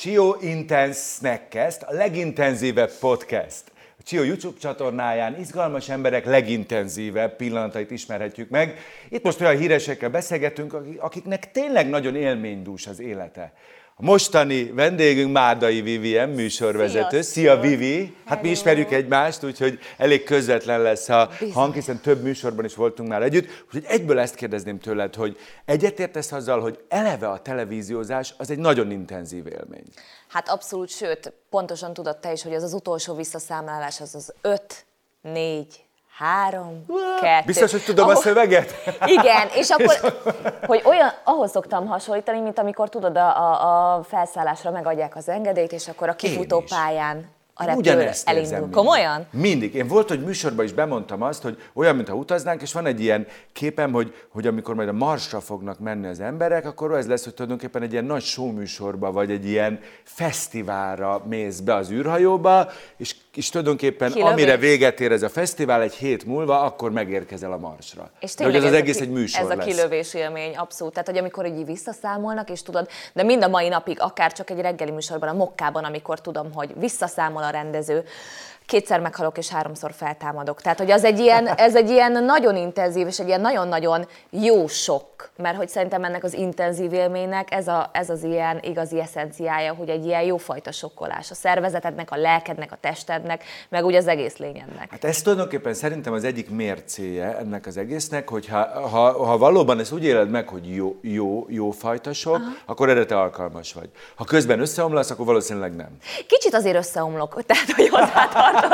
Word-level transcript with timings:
Csio 0.00 0.36
Intense 0.40 1.00
Snackcast, 1.00 1.82
a 1.82 1.92
legintenzívebb 1.92 2.90
podcast. 3.00 3.62
A 3.98 4.02
Csio 4.02 4.22
YouTube 4.22 4.58
csatornáján 4.58 5.38
izgalmas 5.38 5.88
emberek 5.88 6.24
legintenzívebb 6.24 7.36
pillanatait 7.36 7.90
ismerhetjük 7.90 8.48
meg. 8.48 8.78
Itt 9.08 9.22
most 9.22 9.40
olyan 9.40 9.56
híresekkel 9.56 10.10
beszélgetünk, 10.10 10.76
akiknek 10.98 11.50
tényleg 11.50 11.88
nagyon 11.88 12.16
élménydús 12.16 12.86
az 12.86 13.00
élete. 13.00 13.52
A 14.00 14.04
mostani 14.04 14.64
vendégünk 14.64 15.32
Márdai 15.32 15.80
Vivien, 15.80 16.28
műsorvezető. 16.28 17.08
Sziasztok. 17.08 17.22
Szia 17.22 17.60
Vivi! 17.60 18.16
Hát 18.24 18.42
mi 18.42 18.48
Hello. 18.48 18.60
ismerjük 18.60 18.92
egymást, 18.92 19.44
úgyhogy 19.44 19.78
elég 19.96 20.24
közvetlen 20.24 20.82
lesz 20.82 21.08
a 21.08 21.28
Bizony. 21.38 21.52
hang, 21.52 21.74
hiszen 21.74 22.00
több 22.00 22.22
műsorban 22.22 22.64
is 22.64 22.74
voltunk 22.74 23.08
már 23.08 23.22
együtt. 23.22 23.64
Úgyhogy 23.66 23.84
egyből 23.86 24.18
ezt 24.18 24.34
kérdezném 24.34 24.78
tőled, 24.78 25.14
hogy 25.14 25.36
egyetértesz 25.64 26.32
azzal, 26.32 26.60
hogy 26.60 26.78
eleve 26.88 27.28
a 27.28 27.38
televíziózás 27.38 28.34
az 28.38 28.50
egy 28.50 28.58
nagyon 28.58 28.90
intenzív 28.90 29.46
élmény. 29.46 29.84
Hát 30.28 30.48
abszolút, 30.48 30.88
sőt, 30.88 31.32
pontosan 31.50 31.94
tudod 31.94 32.18
te 32.18 32.32
is, 32.32 32.42
hogy 32.42 32.54
az 32.54 32.62
az 32.62 32.72
utolsó 32.72 33.14
visszaszámlálás 33.14 34.00
az 34.00 34.14
az 34.14 34.34
5, 34.40 34.86
4, 35.22 35.84
3, 36.20 36.84
2. 37.20 37.42
Biztos, 37.46 37.70
hogy 37.70 37.84
tudom 37.84 38.08
a 38.08 38.14
szöveget? 38.14 38.74
Igen, 39.18 39.48
és 39.54 39.70
akkor, 39.78 40.14
hogy 40.66 40.82
olyan, 40.84 41.12
ahhoz 41.24 41.50
szoktam 41.50 41.86
hasonlítani, 41.86 42.40
mint 42.40 42.58
amikor 42.58 42.88
tudod, 42.88 43.16
a, 43.16 43.36
a, 43.36 43.94
a 43.96 44.02
felszállásra 44.02 44.70
megadják 44.70 45.16
az 45.16 45.28
engedélyt, 45.28 45.72
és 45.72 45.88
akkor 45.88 46.08
a 46.08 46.14
kifutó 46.14 46.64
pályán 46.68 47.28
a 47.60 47.64
repülő 47.64 48.10
elindul. 48.24 48.70
Komolyan? 48.70 49.26
Mindig. 49.30 49.74
Én 49.74 49.86
volt, 49.86 50.08
hogy 50.08 50.24
műsorban 50.24 50.64
is 50.64 50.72
bemondtam 50.72 51.22
azt, 51.22 51.42
hogy 51.42 51.62
olyan, 51.72 51.96
mintha 51.96 52.14
utaznánk, 52.14 52.62
és 52.62 52.72
van 52.72 52.86
egy 52.86 53.00
ilyen 53.00 53.26
képem, 53.52 53.92
hogy, 53.92 54.14
hogy 54.28 54.46
amikor 54.46 54.74
majd 54.74 54.88
a 54.88 54.92
Marsra 54.92 55.40
fognak 55.40 55.78
menni 55.78 56.06
az 56.06 56.20
emberek, 56.20 56.66
akkor 56.66 56.92
ez 56.92 57.06
lesz, 57.06 57.24
hogy 57.24 57.34
tulajdonképpen 57.34 57.82
egy 57.82 57.92
ilyen 57.92 58.04
nagy 58.04 58.22
showműsorba, 58.22 59.12
vagy 59.12 59.30
egy 59.30 59.46
ilyen 59.46 59.80
fesztiválra 60.02 61.22
mész 61.28 61.60
be 61.60 61.74
az 61.74 61.90
űrhajóba, 61.90 62.68
és, 62.96 63.16
és 63.40 63.48
tulajdonképpen 63.48 64.12
Kilövés. 64.12 64.32
amire 64.32 64.56
véget 64.56 65.00
ér 65.00 65.12
ez 65.12 65.22
a 65.22 65.28
fesztivál, 65.28 65.82
egy 65.82 65.94
hét 65.94 66.24
múlva, 66.24 66.60
akkor 66.60 66.90
megérkezel 66.90 67.52
a 67.52 67.58
Marsra. 67.58 68.10
És 68.20 68.34
De 68.34 68.44
hogy 68.44 68.52
tényleg 68.52 68.68
ez 68.68 68.74
az 68.74 68.80
egész 68.80 69.00
egy 69.00 69.10
műsor 69.10 69.44
Ez 69.44 69.50
a 69.50 69.54
lesz. 69.56 69.66
kilövés 69.66 70.14
élmény, 70.14 70.56
abszolút. 70.56 70.92
Tehát, 70.92 71.08
hogy 71.08 71.18
amikor 71.18 71.46
így 71.46 71.64
visszaszámolnak, 71.64 72.50
és 72.50 72.62
tudod, 72.62 72.88
de 73.12 73.22
mind 73.22 73.42
a 73.42 73.48
mai 73.48 73.68
napig, 73.68 74.00
akár 74.00 74.32
csak 74.32 74.50
egy 74.50 74.60
reggeli 74.60 74.90
műsorban, 74.90 75.28
a 75.28 75.32
mokkában, 75.32 75.84
amikor 75.84 76.20
tudom, 76.20 76.52
hogy 76.54 76.72
visszaszámol 76.76 77.42
a 77.42 77.50
rendező, 77.50 78.04
kétszer 78.70 79.00
meghalok 79.00 79.38
és 79.38 79.48
háromszor 79.48 79.92
feltámadok. 79.92 80.60
Tehát, 80.60 80.78
hogy 80.78 80.90
az 80.90 81.04
egy 81.04 81.18
ilyen, 81.18 81.46
ez 81.66 81.76
egy 81.76 81.90
ilyen 81.90 82.24
nagyon 82.24 82.56
intenzív, 82.56 83.06
és 83.06 83.18
egy 83.18 83.26
ilyen 83.26 83.40
nagyon-nagyon 83.40 84.06
jó 84.30 84.66
sok, 84.66 85.30
mert 85.36 85.56
hogy 85.56 85.68
szerintem 85.68 86.04
ennek 86.04 86.24
az 86.24 86.34
intenzív 86.34 86.92
élménynek 86.92 87.52
ez, 87.52 87.68
a, 87.68 87.90
ez 87.92 88.10
az 88.10 88.22
ilyen 88.22 88.58
igazi 88.62 89.00
eszenciája, 89.00 89.74
hogy 89.74 89.88
egy 89.88 90.04
ilyen 90.04 90.22
jófajta 90.22 90.72
sokkolás 90.72 91.30
a 91.30 91.34
szervezetednek, 91.34 92.10
a 92.10 92.16
lelkednek, 92.16 92.72
a 92.72 92.76
testednek, 92.80 93.44
meg 93.68 93.84
úgy 93.84 93.94
az 93.94 94.06
egész 94.06 94.36
lényednek. 94.36 94.90
Hát 94.90 95.04
ez 95.04 95.22
tulajdonképpen 95.22 95.74
szerintem 95.74 96.12
az 96.12 96.24
egyik 96.24 96.50
mércéje 96.50 97.36
ennek 97.38 97.66
az 97.66 97.76
egésznek, 97.76 98.28
hogy 98.28 98.46
ha, 98.48 98.88
ha, 98.88 99.24
ha 99.24 99.38
valóban 99.38 99.78
ezt 99.78 99.92
úgy 99.92 100.04
éled 100.04 100.30
meg, 100.30 100.48
hogy 100.48 100.74
jó, 100.74 100.96
jó, 101.02 101.46
jó 101.48 101.70
fajta 101.70 102.12
sok, 102.12 102.40
akkor 102.66 102.88
erre 102.88 103.04
te 103.04 103.18
alkalmas 103.18 103.72
vagy. 103.72 103.88
Ha 104.14 104.24
közben 104.24 104.60
összeomlasz, 104.60 105.10
akkor 105.10 105.26
valószínűleg 105.26 105.76
nem. 105.76 105.96
Kicsit 106.26 106.54
azért 106.54 106.76
összeomlok, 106.76 107.42
tehát, 107.46 107.70
hogy 107.70 107.90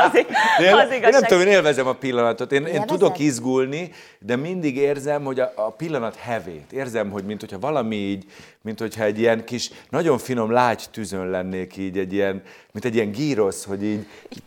Én, 0.59 0.73
az 0.73 0.81
én 0.81 0.87
nem 0.87 0.91
igazság. 0.91 1.27
tudom, 1.27 1.41
én 1.41 1.47
élvezem 1.47 1.87
a 1.87 1.93
pillanatot. 1.93 2.51
Én, 2.51 2.65
én 2.65 2.85
tudok 2.85 3.19
izgulni, 3.19 3.91
de 4.19 4.35
mindig 4.35 4.77
érzem, 4.77 5.23
hogy 5.23 5.39
a, 5.39 5.51
a 5.55 5.69
pillanat 5.71 6.15
hevét. 6.15 6.71
Érzem, 6.71 7.09
hogy 7.09 7.23
mint 7.23 7.39
hogyha 7.39 7.59
valami 7.59 7.95
így, 7.95 8.25
mint 8.61 8.79
hogyha 8.79 9.03
egy 9.03 9.19
ilyen 9.19 9.45
kis, 9.45 9.71
nagyon 9.89 10.17
finom 10.17 10.51
lágy 10.51 10.83
tűzön 10.91 11.29
lennék 11.29 11.77
így, 11.77 11.97
egy 11.97 12.13
ilyen, 12.13 12.41
mint 12.71 12.85
egy 12.85 12.95
ilyen 12.95 13.11
gírosz, 13.11 13.65
hogy 13.65 13.83
így, 13.83 14.05
így 14.29 14.43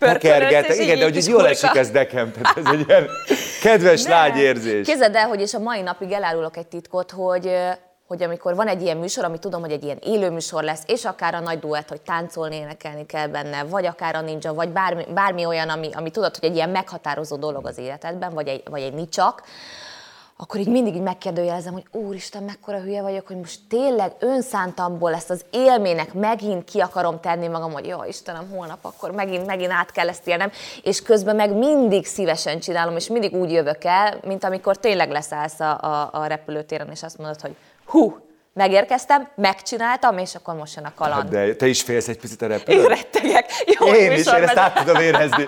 és 0.69 0.78
Igen, 0.78 0.92
így 0.92 0.98
de 0.98 1.04
hogy 1.04 1.16
így 1.16 1.28
jól 1.28 1.47
esik 1.48 1.75
ez 1.75 1.91
nekem. 1.91 2.32
Tehát 2.32 2.56
ez 2.56 2.64
egy 2.72 2.84
ilyen 2.88 3.06
kedves 3.62 4.04
lágy 4.14 4.37
érzés. 4.37 4.87
Képzeld 4.87 5.14
el, 5.14 5.28
hogy 5.28 5.41
és 5.41 5.54
a 5.54 5.59
mai 5.59 5.81
napig 5.81 6.10
elárulok 6.10 6.56
egy 6.56 6.66
titkot, 6.66 7.10
hogy 7.10 7.50
hogy 8.10 8.22
amikor 8.22 8.54
van 8.54 8.69
egy 8.69 8.82
ilyen 8.82 8.97
műsor, 8.97 9.25
ami 9.25 9.38
tudom, 9.38 9.60
hogy 9.60 9.71
egy 9.71 9.84
ilyen 9.84 9.98
élő 10.03 10.31
műsor 10.31 10.62
lesz, 10.62 10.82
és 10.87 11.04
akár 11.04 11.34
a 11.34 11.41
nagy 11.41 11.59
duett, 11.59 11.88
hogy 11.88 12.00
táncolni, 12.00 12.56
énekelni 12.56 13.06
kell 13.06 13.26
benne, 13.26 13.65
vagy 13.65 13.87
akár 13.87 14.15
a 14.15 14.21
ninja, 14.21 14.54
vagy 14.54 14.69
bármi, 14.69 15.04
bármi 15.15 15.44
olyan, 15.44 15.69
ami, 15.69 15.88
ami 15.93 16.10
tudod, 16.10 16.37
hogy 16.37 16.49
egy 16.49 16.54
ilyen 16.54 16.70
meghatározó 16.70 17.37
dolog 17.37 17.66
az 17.66 17.78
életedben, 17.78 18.34
vagy 18.34 18.49
egy, 18.49 18.62
vagy 18.70 18.82
egy 18.82 18.94
nicsak, 18.94 19.43
akkor 20.37 20.60
így 20.60 20.69
mindig 20.69 20.94
így 20.94 21.00
megkérdőjelezem, 21.00 21.72
hogy 21.72 21.87
úristen, 21.91 22.43
mekkora 22.43 22.81
hülye 22.81 23.03
vagyok, 23.03 23.26
hogy 23.26 23.37
most 23.37 23.60
tényleg 23.69 24.12
önszántamból 24.19 25.15
ezt 25.15 25.31
az 25.31 25.44
élménynek 25.50 26.15
megint 26.15 26.65
ki 26.65 26.81
akarom 26.81 27.20
tenni 27.20 27.49
magam, 27.49 27.72
hogy 27.72 27.87
jó 27.87 28.04
Istenem, 28.04 28.50
holnap 28.50 28.78
akkor 28.84 29.10
megint, 29.10 29.47
megint 29.47 29.72
át 29.72 29.91
kell 29.91 30.09
ezt 30.09 30.28
élnem, 30.28 30.50
és 30.82 31.03
közben 31.03 31.37
meg 31.37 31.53
mindig 31.53 32.06
szívesen 32.06 32.60
csinálom, 32.60 32.97
és 32.97 33.09
mindig 33.09 33.34
úgy 33.34 33.53
jövök 33.53 33.84
el, 33.84 34.19
mint 34.22 34.44
amikor 34.44 34.76
tényleg 34.76 35.10
leszállsz 35.10 35.60
a, 35.60 35.78
a, 35.81 36.10
a 36.12 36.26
repülőtéren, 36.26 36.91
és 36.91 37.03
azt 37.03 37.19
mondod, 37.19 37.41
hogy 37.41 37.56
hú, 37.90 38.14
megérkeztem, 38.53 39.28
megcsináltam, 39.37 40.19
és 40.19 40.34
akkor 40.34 40.55
most 40.55 40.77
jön 40.77 40.84
a 40.84 40.93
kaland. 40.94 41.22
Hát 41.22 41.28
de 41.31 41.55
te 41.55 41.66
is 41.66 41.83
félsz 41.83 42.09
egy 42.09 42.19
picit 42.19 42.43
a 42.43 42.44
Én 42.44 42.50
repülőt? 42.50 42.88
rettegek. 42.88 43.44
Jó, 43.78 43.87
Én 43.87 44.12
is, 44.12 44.27
én 44.27 44.33
ezt 44.43 44.56
át 44.56 44.75
tudom 44.84 45.03
érezni. 45.03 45.44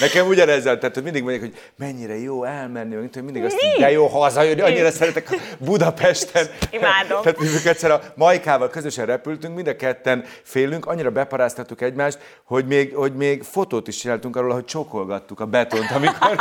Nekem 0.00 0.26
ugyanezzel, 0.26 0.78
tehát 0.78 0.94
hogy 0.94 1.02
mindig 1.04 1.22
mondják, 1.22 1.42
hogy 1.44 1.58
mennyire 1.78 2.18
jó 2.18 2.44
elmenni, 2.44 2.94
tudom, 2.94 3.24
mindig 3.24 3.44
azt 3.44 3.56
mondom, 3.62 3.80
de 3.80 3.90
jó 3.90 4.06
hazajönni, 4.06 4.60
annyira 4.60 4.90
szeretek 4.90 5.28
Budapesten. 5.58 6.46
Imádom. 6.70 7.22
Tehát 7.22 7.38
mikor 7.38 7.60
egyszer 7.70 7.90
a 7.90 8.00
Majkával 8.14 8.68
közösen 8.68 9.06
repültünk, 9.06 9.54
mind 9.54 9.66
a 9.66 9.76
ketten 9.76 10.24
félünk, 10.42 10.86
annyira 10.86 11.10
beparáztattuk 11.10 11.80
egymást, 11.80 12.18
hogy 12.44 12.66
még, 12.66 12.94
hogy 12.94 13.14
még 13.16 13.42
fotót 13.42 13.88
is 13.88 13.96
csináltunk 13.96 14.36
arról, 14.36 14.52
hogy 14.52 14.64
csokolgattuk 14.64 15.40
a 15.40 15.46
betont, 15.46 15.90
amikor, 15.90 16.34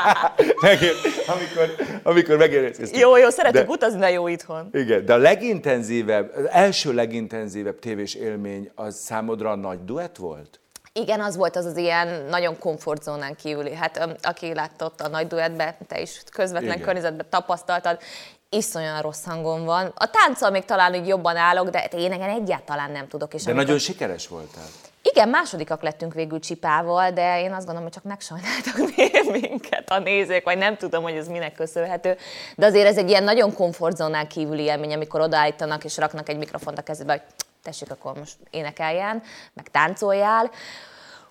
megér, 0.60 0.92
amikor, 1.26 1.74
amikor 2.02 2.36
megérkeztünk. 2.36 2.96
Jó, 3.02 3.16
jó, 3.16 3.28
szeretünk 3.30 3.66
De- 3.66 3.72
utazni, 3.72 3.98
de 3.98 4.10
jó 4.10 4.28
itthon. 4.28 4.68
igen, 4.72 5.04
de 5.04 5.12
a 5.12 5.16
legintenzívebb, 5.56 6.36
az 6.36 6.48
első 6.48 6.92
legintenzívebb 6.92 7.78
tévés 7.78 8.14
élmény 8.14 8.70
az 8.74 8.96
számodra 8.96 9.54
nagy 9.54 9.84
duett 9.84 10.16
volt? 10.16 10.60
Igen, 10.92 11.20
az 11.20 11.36
volt 11.36 11.56
az 11.56 11.64
az 11.64 11.76
ilyen 11.76 12.24
nagyon 12.28 12.58
komfortzónán 12.58 13.34
kívüli. 13.34 13.74
Hát 13.74 14.18
aki 14.22 14.54
látta 14.54 14.84
ott 14.84 15.00
a 15.00 15.08
nagy 15.08 15.26
duettbe, 15.26 15.76
te 15.86 16.00
is 16.00 16.22
közvetlen 16.32 16.72
Igen. 16.72 16.84
környezetben 16.84 17.26
tapasztaltad, 17.30 17.98
iszonyan 18.48 19.00
rossz 19.02 19.24
hangom 19.24 19.64
van. 19.64 19.92
A 19.94 20.10
tánccal 20.10 20.50
még 20.50 20.64
talán 20.64 20.94
így 20.94 21.06
jobban 21.06 21.36
állok, 21.36 21.68
de 21.68 21.88
éneken 21.96 22.28
egyáltalán 22.28 22.90
nem 22.90 23.08
tudok. 23.08 23.34
És 23.34 23.42
De 23.42 23.50
amikor- 23.50 23.66
nagyon 23.66 23.80
sikeres 23.80 24.28
voltál. 24.28 24.64
Igen, 25.02 25.28
másodikak 25.28 25.82
lettünk 25.82 26.14
végül 26.14 26.40
Csipával, 26.40 27.10
de 27.10 27.40
én 27.40 27.52
azt 27.52 27.66
gondolom, 27.66 27.82
hogy 27.82 27.92
csak 27.92 28.02
megsajnáltak 28.02 28.76
minket 29.40 29.90
a 29.90 29.98
nézők, 29.98 30.44
vagy 30.44 30.58
nem 30.58 30.76
tudom, 30.76 31.02
hogy 31.02 31.16
ez 31.16 31.28
minek 31.28 31.52
köszönhető. 31.52 32.16
De 32.56 32.66
azért 32.66 32.86
ez 32.86 32.96
egy 32.96 33.08
ilyen 33.08 33.24
nagyon 33.24 33.54
komfortzónán 33.54 34.28
kívüli 34.28 34.62
élmény, 34.62 34.94
amikor 34.94 35.20
odaállítanak 35.20 35.84
és 35.84 35.96
raknak 35.96 36.28
egy 36.28 36.38
mikrofont 36.38 36.78
a 36.78 36.82
kezedbe, 36.82 37.12
hogy 37.12 37.22
tessék, 37.62 37.90
akkor 37.90 38.18
most 38.18 38.36
énekeljen, 38.50 39.22
meg 39.54 39.68
táncoljál. 39.70 40.50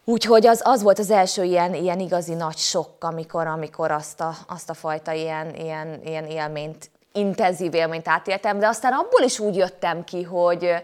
Úgyhogy 0.04 0.48
az, 0.48 0.62
az 0.64 0.82
volt 0.82 1.00
az 1.00 1.12
első 1.12 1.44
ilyen, 1.44 1.74
ilyen 1.74 2.00
igazi 2.00 2.34
nagy 2.34 2.58
sok, 2.58 2.90
amikor, 3.00 3.48
amikor 3.48 3.92
azt, 3.92 4.22
a, 4.22 4.36
azt 4.48 4.70
a 4.70 4.74
fajta 4.74 5.12
ilyen, 5.12 5.56
ilyen, 5.56 6.02
ilyen 6.06 6.26
élményt, 6.26 6.90
intenzív 7.16 7.74
élményt 7.74 8.08
átéltem, 8.08 8.60
de 8.60 8.68
aztán 8.68 8.94
abból 8.94 9.22
is 9.22 9.40
úgy 9.40 9.56
jöttem 9.56 10.04
ki, 10.04 10.24
hogy 10.24 10.84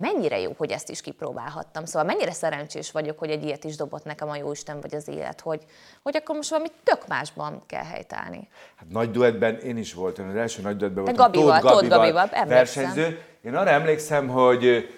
mennyire 0.00 0.40
jó, 0.40 0.52
hogy 0.56 0.70
ezt 0.70 0.90
is 0.90 1.00
kipróbálhattam. 1.00 1.84
Szóval 1.84 2.04
mennyire 2.04 2.32
szerencsés 2.32 2.90
vagyok, 2.90 3.18
hogy 3.18 3.30
egy 3.30 3.44
ilyet 3.44 3.64
is 3.64 3.76
dobott 3.76 4.04
nekem 4.04 4.28
a 4.28 4.36
Jóisten 4.36 4.80
vagy 4.80 4.94
az 4.94 5.08
élet, 5.08 5.40
hogy, 5.40 5.62
hogy 6.02 6.16
akkor 6.16 6.36
most 6.36 6.50
valami 6.50 6.68
tök 6.84 7.06
másban 7.08 7.62
kell 7.66 7.84
helytállni. 7.84 8.48
Hát 8.76 8.88
nagy 8.88 9.10
duettben 9.10 9.58
én 9.58 9.76
is 9.76 9.94
voltam, 9.94 10.28
az 10.28 10.36
első 10.36 10.62
nagy 10.62 10.76
duettben 10.76 11.04
voltam 11.04 11.24
Gabival, 11.24 11.60
Tóth 11.60 11.88
Gabival, 11.88 12.28
emlékszem. 12.32 12.48
versenyző. 12.48 13.20
Én 13.44 13.54
arra 13.54 13.70
emlékszem, 13.70 14.28
hogy, 14.28 14.94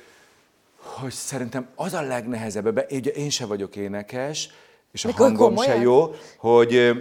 hogy 0.77 1.13
szerintem 1.13 1.69
az 1.75 1.93
a 1.95 2.03
legnehezebb, 2.03 2.67
ebbe, 2.67 2.87
ugye 2.91 3.11
én 3.11 3.31
se 3.31 3.47
vagyok 3.47 3.77
énekes, 3.77 4.49
és 4.93 5.05
a 5.05 5.09
De 5.09 5.15
hangom 5.17 5.57
se 5.57 5.63
komolyan? 5.63 5.83
jó, 5.83 6.15
hogy, 6.37 6.93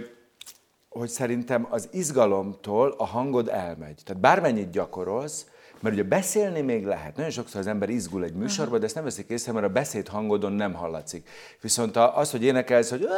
hogy 0.92 1.08
szerintem 1.08 1.66
az 1.70 1.88
izgalomtól 1.92 2.94
a 2.98 3.06
hangod 3.06 3.48
elmegy. 3.48 4.00
Tehát 4.04 4.22
bármennyit 4.22 4.70
gyakorolsz, 4.70 5.46
Mert 5.82 5.94
ugye 5.94 6.04
beszélni 6.04 6.60
még 6.60 6.84
lehet. 6.84 7.16
Nagyon 7.16 7.30
sokszor 7.30 7.60
az 7.60 7.66
ember 7.66 7.88
izgul 7.88 8.24
egy 8.24 8.34
műsorban, 8.34 8.78
de 8.78 8.84
ezt 8.84 8.94
nem 8.94 9.04
veszik 9.04 9.28
észre, 9.28 9.52
mert 9.52 9.66
a 9.66 9.68
beszéd 9.68 10.08
hangodon 10.08 10.52
nem 10.52 10.74
hallatszik. 10.74 11.28
Viszont 11.60 11.96
az, 11.96 12.30
hogy 12.30 12.44
énekelsz, 12.44 12.90
hogy, 12.90 13.08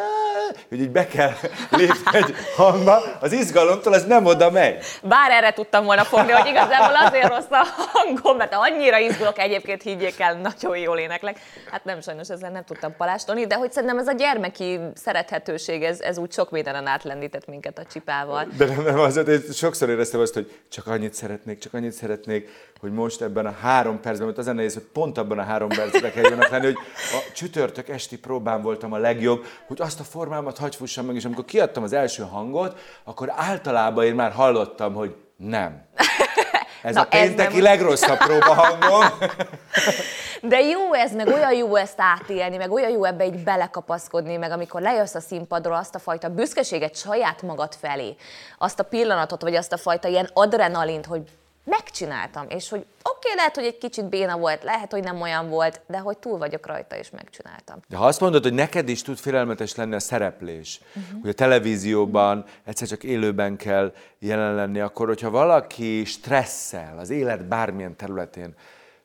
hogy 0.69 0.81
így 0.81 0.91
be 0.91 1.07
kell 1.07 1.33
lépni 1.71 1.97
egy 2.13 2.35
hangba, 2.57 3.03
az 3.21 3.33
izgalomtól 3.33 3.93
az 3.93 4.05
nem 4.05 4.25
oda 4.25 4.51
megy. 4.51 4.85
Bár 5.03 5.31
erre 5.31 5.53
tudtam 5.53 5.85
volna 5.85 6.05
fogni, 6.05 6.33
hogy 6.33 6.51
igazából 6.51 6.97
azért 6.97 7.29
rossz 7.29 7.51
a 7.51 7.67
hangom, 7.93 8.37
mert 8.37 8.55
annyira 8.55 8.99
izgulok 8.99 9.39
egyébként, 9.39 9.83
higgyék 9.83 10.21
el, 10.21 10.35
nagyon 10.35 10.79
jól 10.79 10.99
éneklek. 10.99 11.39
Hát 11.71 11.85
nem 11.85 12.01
sajnos 12.01 12.29
ezzel 12.29 12.51
nem 12.51 12.65
tudtam 12.65 12.97
palástolni, 12.97 13.47
de 13.47 13.55
hogy 13.55 13.73
szerintem 13.73 13.99
ez 13.99 14.09
a 14.09 14.13
gyermeki 14.13 14.81
szerethetőség, 14.95 15.83
ez, 15.83 16.01
ez 16.01 16.19
úgy 16.19 16.33
sok 16.33 16.51
mindenen 16.51 16.87
átlendített 16.87 17.47
minket 17.47 17.79
a 17.79 17.85
csipával. 17.85 18.47
De 18.57 18.65
nem, 18.65 18.83
nem 18.83 18.99
azért, 18.99 19.29
én 19.29 19.43
sokszor 19.53 19.89
éreztem 19.89 20.21
azt, 20.21 20.35
hogy 20.35 20.61
csak 20.69 20.87
annyit 20.87 21.15
szeretnék, 21.15 21.59
csak 21.59 21.75
annyit 21.75 21.93
szeretnék, 21.93 22.54
hogy 22.81 22.93
most 22.93 23.21
ebben 23.21 23.47
a 23.47 23.55
három 23.61 24.01
percben, 24.01 24.27
mert 24.27 24.39
az 24.39 24.47
a 24.47 24.53
nehéz, 24.53 24.75
hogy 24.75 24.83
pont 24.83 25.19
abban 25.19 25.39
a 25.39 25.43
három 25.43 25.69
percben 25.69 26.13
kell 26.13 26.23
lenni, 26.23 26.65
hogy 26.65 26.77
a 27.13 27.33
csütörtök 27.35 27.89
esti 27.89 28.19
próbán 28.19 28.63
voltam 28.63 28.93
a 28.93 28.97
legjobb, 28.97 29.45
hogy 29.67 29.81
azt 29.81 30.01
a 30.01 30.05
formámat 30.05 30.59
hagy 30.59 30.77
fussam 30.77 31.07
meg, 31.07 31.15
és 31.15 31.25
amikor 31.25 31.45
kiadtam 31.45 31.83
az 31.83 31.93
első 31.93 32.23
hangot, 32.23 32.79
akkor 33.05 33.33
általában 33.37 34.05
én 34.05 34.15
már 34.15 34.33
hallottam, 34.33 34.95
hogy 34.95 35.15
nem. 35.37 35.83
Ez 36.83 36.95
Na, 36.95 37.01
a 37.01 37.05
pénteki 37.05 37.57
ez 37.57 37.63
legrosszabb 37.63 38.19
próbahangom. 38.19 39.05
De 40.41 40.61
jó 40.61 40.93
ez, 40.93 41.13
meg 41.13 41.27
olyan 41.27 41.53
jó 41.53 41.77
ezt 41.77 42.01
átélni, 42.01 42.57
meg 42.57 42.73
olyan 42.73 42.91
jó 42.91 43.05
ebbe 43.05 43.25
egy 43.25 43.43
belekapaszkodni, 43.45 44.37
meg 44.37 44.51
amikor 44.51 44.81
lejössz 44.81 45.15
a 45.15 45.21
színpadról, 45.21 45.77
azt 45.77 45.95
a 45.95 45.99
fajta 45.99 46.29
büszkeséget 46.29 46.97
saját 46.97 47.43
magad 47.43 47.75
felé, 47.81 48.17
azt 48.59 48.81
a 48.81 48.83
pillanatot, 48.83 49.43
vagy 49.43 49.55
azt 49.55 49.73
a 49.73 49.77
fajta 49.77 50.09
ilyen 50.09 50.31
adrenalint, 50.33 51.07
hogy 51.07 51.23
megcsináltam, 51.65 52.47
és 52.49 52.69
hogy 52.69 52.79
oké, 52.79 52.89
okay, 53.03 53.35
lehet, 53.35 53.55
hogy 53.55 53.65
egy 53.65 53.79
kicsit 53.79 54.09
béna 54.09 54.39
volt, 54.39 54.63
lehet, 54.63 54.93
hogy 54.93 55.03
nem 55.03 55.21
olyan 55.21 55.49
volt, 55.49 55.81
de 55.87 55.99
hogy 55.99 56.19
túl 56.19 56.39
vagyok 56.39 56.67
rajta, 56.67 56.97
és 56.97 57.11
megcsináltam. 57.11 57.81
De 57.89 57.97
ha 57.97 58.07
azt 58.07 58.21
mondod, 58.21 58.43
hogy 58.43 58.53
neked 58.53 58.89
is 58.89 59.03
tud 59.03 59.17
félelmetes 59.17 59.75
lenni 59.75 59.95
a 59.95 60.01
szereplés, 60.01 60.81
uh-huh. 60.95 61.21
hogy 61.21 61.31
a 61.31 61.35
televízióban 61.35 62.45
egyszer 62.65 62.89
csak 62.89 63.05
élőben 63.05 63.57
kell 63.57 63.95
jelen 64.19 64.55
lenni, 64.55 64.81
akkor 64.81 65.07
hogyha 65.07 65.31
valaki 65.31 66.05
stresszel 66.05 66.99
az 66.99 67.11
élet 67.11 67.45
bármilyen 67.45 67.97
területén, 67.97 68.55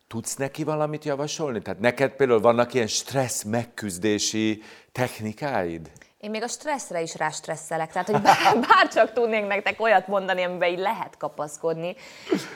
tudsz 0.08 0.36
neki 0.36 0.64
valamit 0.64 1.06
javasolni? 1.06 1.62
Tehát 1.62 1.80
neked 1.80 2.12
például 2.12 2.42
vannak 2.42 2.74
ilyen 2.74 2.88
stressz 2.88 3.44
megküzdési 3.44 4.64
technikáid? 4.92 5.92
Én 6.20 6.30
még 6.30 6.44
a 6.44 6.48
stresszre 6.48 7.02
is 7.02 7.16
rástresszelek, 7.16 7.92
tehát 7.92 8.10
hogy 8.10 8.22
bár, 8.22 8.60
bár 8.68 8.88
csak 8.88 9.14
tudnék 9.14 9.48
nektek 9.48 9.82
olyat 9.82 10.08
mondani, 10.08 10.44
amiben 10.44 10.70
így 10.70 10.80
lehet 10.80 11.18
kapaszkodni. 11.18 11.96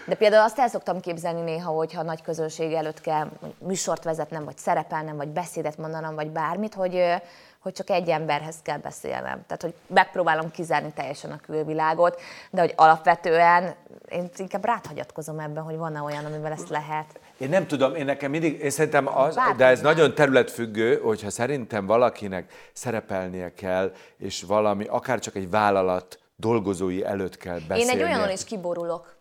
De 0.08 0.16
például 0.16 0.44
azt 0.44 0.60
el 0.60 0.68
szoktam 0.68 1.00
képzelni 1.00 1.42
néha, 1.42 1.72
hogyha 1.72 2.04
nagy 2.04 2.22
közönség 2.22 2.74
előtt 2.74 3.02
kell 3.02 3.30
műsort 3.58 4.04
vezetnem, 4.04 4.44
vagy 4.44 4.58
szerepelnem, 4.58 5.16
vagy 5.16 5.28
beszédet 5.28 5.78
mondanom, 5.78 6.16
vagy 6.16 6.30
bármit, 6.30 6.74
hogy, 6.74 7.04
hogy 7.60 7.74
csak 7.74 7.90
egy 7.90 8.10
emberhez 8.10 8.56
kell 8.64 8.78
beszélnem. 8.78 9.44
Tehát, 9.48 9.62
hogy 9.62 9.74
megpróbálom 9.88 10.52
kizárni 10.52 10.94
teljesen 10.94 11.32
a 11.32 11.40
külvilágot, 11.46 12.22
de 12.50 12.62
hogy 12.62 12.74
alapvetően 12.76 13.76
én 14.10 14.30
inkább 14.38 14.66
ráthagyatkozom 14.66 15.40
ebben, 15.40 15.64
hogy 15.64 15.78
van-e 15.78 16.02
olyan, 16.02 16.26
amivel 16.26 16.52
ezt 16.52 16.70
lehet. 16.70 17.20
Én 17.44 17.50
nem 17.50 17.68
tudom, 17.68 17.96
én 17.96 18.06
nekem 18.06 18.32
mindig, 18.32 18.60
én 18.60 18.70
szerintem 18.70 19.18
az, 19.18 19.36
Bárki 19.36 19.58
de 19.58 19.66
ez 19.66 19.82
nem. 19.82 19.94
nagyon 19.94 20.16
területfüggő, 20.16 21.00
hogyha 21.00 21.30
szerintem 21.30 21.86
valakinek 21.86 22.54
szerepelnie 22.74 23.54
kell, 23.54 23.94
és 24.18 24.44
valami, 24.44 24.86
akár 24.86 25.20
csak 25.20 25.36
egy 25.36 25.50
vállalat 25.50 26.20
dolgozói 26.36 27.04
előtt 27.06 27.38
kell 27.38 27.60
beszélni. 27.68 27.92
Én 27.92 27.98
egy 27.98 28.04
olyanon 28.04 28.30
is 28.30 28.44
kiborulok. 28.44 29.16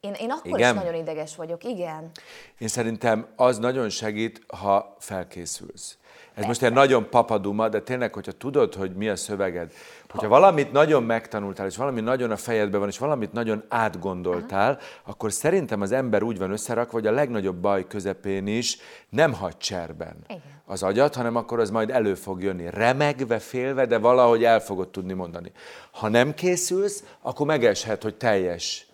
Én, 0.00 0.12
én 0.12 0.30
akkor 0.30 0.58
igen? 0.58 0.74
is 0.74 0.82
nagyon 0.82 1.00
ideges 1.00 1.36
vagyok, 1.36 1.64
igen. 1.64 2.10
Én 2.58 2.68
szerintem 2.68 3.26
az 3.36 3.58
nagyon 3.58 3.88
segít, 3.88 4.42
ha 4.46 4.96
felkészülsz. 4.98 5.98
Ez 6.34 6.44
most 6.44 6.62
egy 6.62 6.72
nagyon 6.72 7.08
papaduma, 7.10 7.68
de 7.68 7.80
tényleg, 7.80 8.14
hogyha 8.14 8.32
tudod, 8.32 8.74
hogy 8.74 8.92
mi 8.92 9.08
a 9.08 9.16
szöveged, 9.16 9.72
hogyha 10.10 10.28
valamit 10.28 10.72
nagyon 10.72 11.02
megtanultál, 11.02 11.66
és 11.66 11.76
valami 11.76 12.00
nagyon 12.00 12.30
a 12.30 12.36
fejedben 12.36 12.80
van, 12.80 12.88
és 12.88 12.98
valamit 12.98 13.32
nagyon 13.32 13.64
átgondoltál, 13.68 14.70
Aha. 14.70 14.80
akkor 15.04 15.32
szerintem 15.32 15.80
az 15.80 15.92
ember 15.92 16.22
úgy 16.22 16.38
van 16.38 16.50
összerakva, 16.50 16.92
hogy 16.92 17.06
a 17.06 17.10
legnagyobb 17.10 17.56
baj 17.56 17.86
közepén 17.86 18.46
is 18.46 18.78
nem 19.08 19.32
hagy 19.32 19.56
cserben 19.56 20.16
Igen. 20.26 20.42
az 20.66 20.82
agyat, 20.82 21.14
hanem 21.14 21.36
akkor 21.36 21.60
az 21.60 21.70
majd 21.70 21.90
elő 21.90 22.14
fog 22.14 22.42
jönni. 22.42 22.70
Remegve, 22.70 23.38
félve, 23.38 23.86
de 23.86 23.98
valahogy 23.98 24.44
el 24.44 24.60
fogod 24.60 24.88
tudni 24.88 25.12
mondani. 25.12 25.52
Ha 25.90 26.08
nem 26.08 26.34
készülsz, 26.34 27.04
akkor 27.20 27.46
megeshet, 27.46 28.02
hogy 28.02 28.14
teljes 28.14 28.86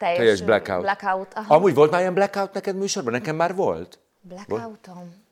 teljes, 0.00 0.18
teljes 0.18 0.42
blackout. 0.42 0.82
blackout 0.82 1.34
aha. 1.34 1.54
Amúgy 1.54 1.74
volt 1.74 1.90
már 1.90 2.00
ilyen 2.00 2.14
blackout 2.14 2.52
neked 2.52 2.76
műsorban? 2.76 3.12
Nekem 3.12 3.36
már 3.36 3.54
volt. 3.54 3.98
Blackoutom? 4.20 5.28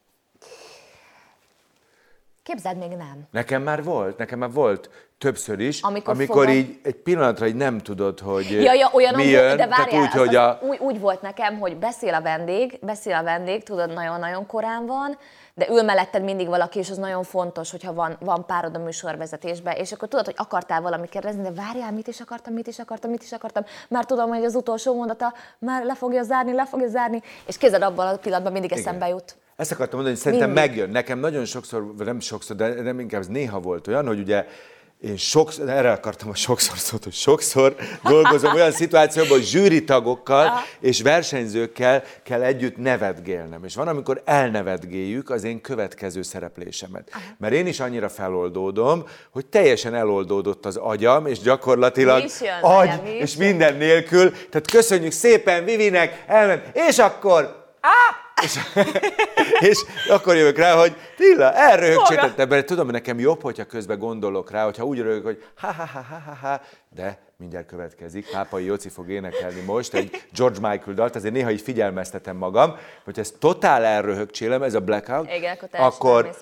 Képzeld, 2.48 2.76
még 2.76 2.88
nem. 2.88 3.26
Nekem 3.30 3.62
már 3.62 3.84
volt, 3.84 4.18
nekem 4.18 4.38
már 4.38 4.52
volt 4.52 4.90
többször 5.18 5.60
is, 5.60 5.82
amikor, 5.82 6.14
amikor 6.14 6.44
fogad... 6.44 6.54
így 6.54 6.78
egy 6.82 6.94
pillanatra 6.94 7.46
így 7.46 7.54
nem 7.54 7.78
tudod, 7.78 8.20
hogy 8.20 8.50
ja, 8.50 8.72
ja, 8.72 8.90
olyan 8.92 9.14
mi 9.14 9.24
jön, 9.24 9.56
de 9.56 9.66
várjál, 9.66 10.02
úgy, 10.02 10.10
hogy 10.10 10.34
a... 10.34 10.58
úgy, 10.62 10.78
úgy 10.78 11.00
volt 11.00 11.22
nekem, 11.22 11.58
hogy 11.58 11.76
beszél 11.76 12.14
a 12.14 12.20
vendég, 12.20 12.78
beszél 12.82 13.14
a 13.14 13.22
vendég, 13.22 13.62
tudod, 13.62 13.92
nagyon-nagyon 13.92 14.46
korán 14.46 14.86
van, 14.86 15.18
de 15.58 15.66
ül 15.70 15.82
melletted 15.82 16.22
mindig 16.22 16.48
valaki, 16.48 16.78
és 16.78 16.90
az 16.90 16.96
nagyon 16.96 17.22
fontos, 17.22 17.70
hogyha 17.70 17.94
van, 17.94 18.16
van 18.20 18.46
párod 18.46 18.74
a 18.74 18.78
műsorvezetésben, 18.78 19.76
és 19.76 19.92
akkor 19.92 20.08
tudod, 20.08 20.24
hogy 20.24 20.34
akartál 20.38 20.80
valamit 20.80 21.10
kérdezni, 21.10 21.42
de 21.42 21.52
várjál, 21.52 21.92
mit 21.92 22.06
is 22.06 22.20
akartam, 22.20 22.54
mit 22.54 22.66
is 22.66 22.78
akartam, 22.78 23.10
mit 23.10 23.22
is 23.22 23.32
akartam, 23.32 23.64
már 23.88 24.04
tudom, 24.04 24.28
hogy 24.28 24.44
az 24.44 24.54
utolsó 24.54 24.94
mondata 24.94 25.34
már 25.58 25.84
le 25.84 25.94
fogja 25.94 26.22
zárni, 26.22 26.52
le 26.52 26.66
fogja 26.66 26.88
zárni, 26.88 27.22
és 27.46 27.58
kézed 27.58 27.82
abban 27.82 28.06
a 28.06 28.16
pillanatban 28.16 28.52
mindig 28.52 28.70
Igen. 28.70 28.82
eszembe 28.82 29.08
jut. 29.08 29.36
Ezt 29.56 29.72
akartam 29.72 29.94
mondani, 29.94 30.14
hogy 30.14 30.24
szerintem 30.24 30.50
Mindig. 30.50 30.68
megjön. 30.68 30.90
Nekem 30.90 31.18
nagyon 31.18 31.44
sokszor, 31.44 31.94
nem 31.96 32.20
sokszor, 32.20 32.56
de 32.56 32.82
nem 32.82 33.00
inkább 33.00 33.20
ez 33.20 33.26
néha 33.26 33.60
volt 33.60 33.86
olyan, 33.86 34.06
hogy 34.06 34.18
ugye 34.18 34.46
én 35.00 35.16
sokszor, 35.16 35.68
erre 35.68 35.92
akartam 35.92 36.28
a 36.28 36.34
sokszor 36.34 36.78
szót, 36.78 37.04
hogy 37.04 37.12
sokszor 37.12 37.76
dolgozom 38.02 38.54
olyan 38.54 38.72
szituációban, 38.72 39.30
hogy 39.30 39.46
zsűri 39.46 39.84
tagokkal 39.84 40.50
és 40.80 41.02
versenyzőkkel 41.02 42.02
kell 42.22 42.42
együtt 42.42 42.76
nevetgélnem. 42.76 43.64
És 43.64 43.74
van, 43.74 43.88
amikor 43.88 44.22
elnevetgéljük 44.24 45.30
az 45.30 45.44
én 45.44 45.60
következő 45.60 46.22
szereplésemet. 46.22 47.10
Mert 47.38 47.54
én 47.54 47.66
is 47.66 47.80
annyira 47.80 48.08
feloldódom, 48.08 49.04
hogy 49.30 49.46
teljesen 49.46 49.94
eloldódott 49.94 50.66
az 50.66 50.76
agyam, 50.76 51.26
és 51.26 51.38
gyakorlatilag 51.38 52.24
jön, 52.40 52.50
agy, 52.60 53.02
mi 53.02 53.10
és 53.10 53.36
minden 53.36 53.76
nélkül. 53.76 54.30
Tehát 54.30 54.70
köszönjük 54.70 55.12
szépen 55.12 55.64
Vivinek, 55.64 56.24
elment, 56.26 56.62
és 56.88 56.98
akkor... 56.98 57.66
Ah! 57.80 58.26
És, 58.42 58.58
és 59.70 59.84
akkor 60.08 60.36
jövök 60.36 60.58
rá, 60.58 60.74
hogy 60.74 60.96
Tilla, 61.16 61.52
elröhögcsétette 61.52 62.46
be. 62.46 62.64
Tudom, 62.64 62.84
hogy 62.84 62.94
nekem 62.94 63.18
jobb, 63.18 63.42
hogyha 63.42 63.64
közben 63.64 63.98
gondolok 63.98 64.50
rá, 64.50 64.64
hogyha 64.64 64.84
úgy 64.84 64.98
röhög, 64.98 65.24
hogy 65.24 65.44
ha 65.54 65.72
ha 65.72 65.86
ha 65.86 66.00
ha 66.08 66.18
ha 66.26 66.48
ha, 66.48 66.60
de 66.94 67.18
mindjárt 67.36 67.66
következik. 67.66 68.30
Pápai 68.30 68.64
Jóci 68.64 68.88
fog 68.88 69.10
énekelni 69.10 69.60
most 69.60 69.94
egy 69.94 70.22
George 70.34 70.68
Michael 70.68 70.94
dalt, 70.94 71.16
azért 71.16 71.34
néha 71.34 71.50
így 71.50 71.60
figyelmeztetem 71.60 72.36
magam, 72.36 72.76
hogy 73.04 73.18
ez 73.18 73.34
totál 73.38 73.84
elröhögcsélem, 73.84 74.62
ez 74.62 74.74
a 74.74 74.80
blackout, 74.80 75.32
Igen, 75.32 75.56
akkor, 75.56 75.68
akkor. 75.72 76.36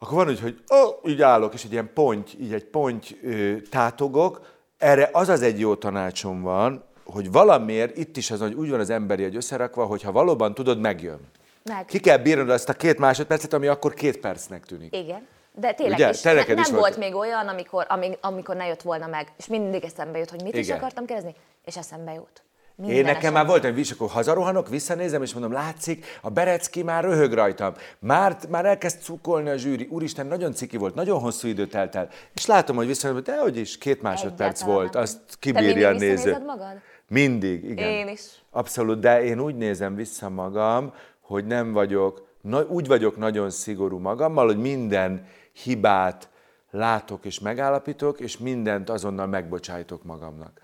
Akkor 0.00 0.16
van 0.16 0.28
úgy, 0.28 0.40
hogy 0.40 0.62
oh, 0.68 1.10
így 1.10 1.22
állok, 1.22 1.54
és 1.54 1.64
egy 1.64 1.72
ilyen 1.72 1.90
ponty, 1.94 2.30
így 2.40 2.52
egy 2.52 2.64
ponty 2.64 3.10
ö, 3.22 3.56
tátogok. 3.70 4.56
Erre 4.78 5.08
az 5.12 5.28
az 5.28 5.42
egy 5.42 5.60
jó 5.60 5.74
tanácsom 5.74 6.42
van, 6.42 6.84
hogy 7.12 7.32
valamiért 7.32 7.96
itt 7.96 8.16
is 8.16 8.30
az, 8.30 8.40
hogy 8.40 8.54
úgy 8.54 8.70
van 8.70 8.80
az 8.80 8.90
emberi 8.90 9.24
egy 9.24 9.36
összerakva, 9.36 9.84
hogy 9.84 10.02
ha 10.02 10.12
valóban 10.12 10.54
tudod, 10.54 10.80
megjön. 10.80 11.20
Meg. 11.64 11.84
Ki 11.84 12.00
kell 12.00 12.16
bírnod 12.16 12.50
azt 12.50 12.68
a 12.68 12.72
két 12.72 12.98
másodpercet, 12.98 13.52
ami 13.52 13.66
akkor 13.66 13.94
két 13.94 14.18
percnek 14.18 14.64
tűnik. 14.64 14.96
Igen. 14.96 15.26
De 15.54 15.72
tényleg 15.72 15.98
Ugye? 15.98 16.08
is, 16.08 16.22
ne, 16.22 16.32
nem 16.32 16.58
is 16.58 16.68
volt. 16.68 16.80
volt 16.80 16.96
még 16.96 17.14
olyan, 17.14 17.48
amikor, 17.48 17.86
amíg, 17.88 18.18
amikor 18.20 18.56
ne 18.56 18.66
jött 18.66 18.82
volna 18.82 19.06
meg, 19.06 19.32
és 19.36 19.46
mindig 19.46 19.84
eszembe 19.84 20.18
jut, 20.18 20.30
hogy 20.30 20.42
mit 20.42 20.52
Igen. 20.52 20.64
is 20.64 20.70
akartam 20.70 21.04
kérdezni, 21.04 21.34
és 21.64 21.76
eszembe 21.76 22.12
jut. 22.12 22.42
Minden 22.74 22.96
Én 22.96 23.04
nekem 23.04 23.32
már 23.32 23.46
volt 23.46 23.64
egy 23.64 23.90
akkor 23.92 24.08
hazarohanok, 24.08 24.68
visszanézem, 24.68 25.22
és 25.22 25.32
mondom, 25.32 25.52
látszik, 25.52 26.06
a 26.22 26.30
Berecki 26.30 26.82
már 26.82 27.04
röhög 27.04 27.32
rajtam. 27.32 27.74
Már, 27.98 28.36
már 28.48 28.66
elkezd 28.66 29.02
cukolni 29.02 29.50
a 29.50 29.56
zsűri. 29.56 29.88
Úristen, 29.90 30.26
nagyon 30.26 30.54
ciki 30.54 30.76
volt, 30.76 30.94
nagyon 30.94 31.20
hosszú 31.20 31.48
időt 31.48 31.70
telt 31.70 31.94
el. 31.94 32.08
És 32.34 32.46
látom, 32.46 32.76
hogy 32.76 32.86
visszanézem, 32.86 33.22
de 33.22 33.38
hogy 33.40 33.56
is, 33.56 33.78
két 33.78 34.02
másodperc 34.02 34.62
Egyáltalán 34.62 34.74
volt, 34.74 34.96
azt 34.96 35.18
kibírja 35.38 35.88
a 35.88 35.92
néző. 35.92 36.38
magad? 36.46 36.80
Mindig, 37.08 37.64
igen. 37.64 37.88
Én 37.88 38.08
is. 38.08 38.22
Abszolút, 38.50 38.98
de 38.98 39.22
én 39.22 39.40
úgy 39.40 39.56
nézem 39.56 39.94
vissza 39.94 40.28
magam, 40.28 40.92
hogy 41.20 41.46
nem 41.46 41.72
vagyok, 41.72 42.26
na, 42.40 42.62
úgy 42.62 42.86
vagyok 42.86 43.16
nagyon 43.16 43.50
szigorú 43.50 43.98
magammal, 43.98 44.46
hogy 44.46 44.58
minden 44.58 45.26
hibát 45.52 46.28
látok 46.70 47.24
és 47.24 47.40
megállapítok, 47.40 48.20
és 48.20 48.38
mindent 48.38 48.90
azonnal 48.90 49.26
megbocsájtok 49.26 50.04
magamnak. 50.04 50.60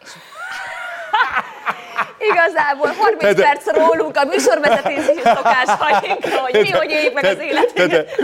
Igazából 2.33 2.87
30 2.99 3.23
de, 3.23 3.33
de, 3.33 3.43
perc 3.43 3.76
rólunk 3.76 4.16
a 4.16 4.25
műsorvezetési 4.25 5.21
szokásainkra, 5.25 6.38
hogy 6.38 6.61
mi, 6.61 6.71
hogy 6.71 6.90
éljük 6.90 7.12
meg 7.12 7.25
az 7.25 7.38
életünket. 7.40 8.21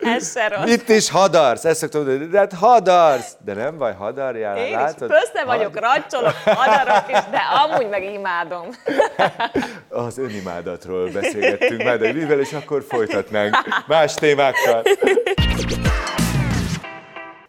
Ez 0.00 0.32
se 0.32 0.48
rossz. 0.48 0.70
Itt 0.70 0.88
is 0.88 1.10
hadarsz, 1.10 1.64
ezt 1.64 1.78
szoktam 1.78 2.04
mondani, 2.04 2.30
de 2.30 2.38
hát 2.38 2.52
hadarsz. 2.52 3.36
De 3.44 3.54
nem 3.54 3.78
baj, 3.78 3.94
hadarjál, 3.94 4.56
Én 4.56 4.70
látod? 4.70 5.10
is 5.10 5.16
pöszte 5.16 5.44
vagyok, 5.44 5.80
racsolok, 5.80 6.34
hadarok 6.44 7.04
is, 7.08 7.18
de 7.30 7.40
amúgy 7.64 7.88
meg 7.88 8.04
imádom. 8.04 8.68
Az 10.06 10.18
önimádatról 10.18 11.10
beszélgettünk 11.10 11.82
már, 11.82 11.98
de 11.98 12.12
mivel, 12.12 12.40
és 12.40 12.52
akkor 12.52 12.84
folytatnánk 12.88 13.56
más 13.86 14.14
témákkal. 14.14 14.82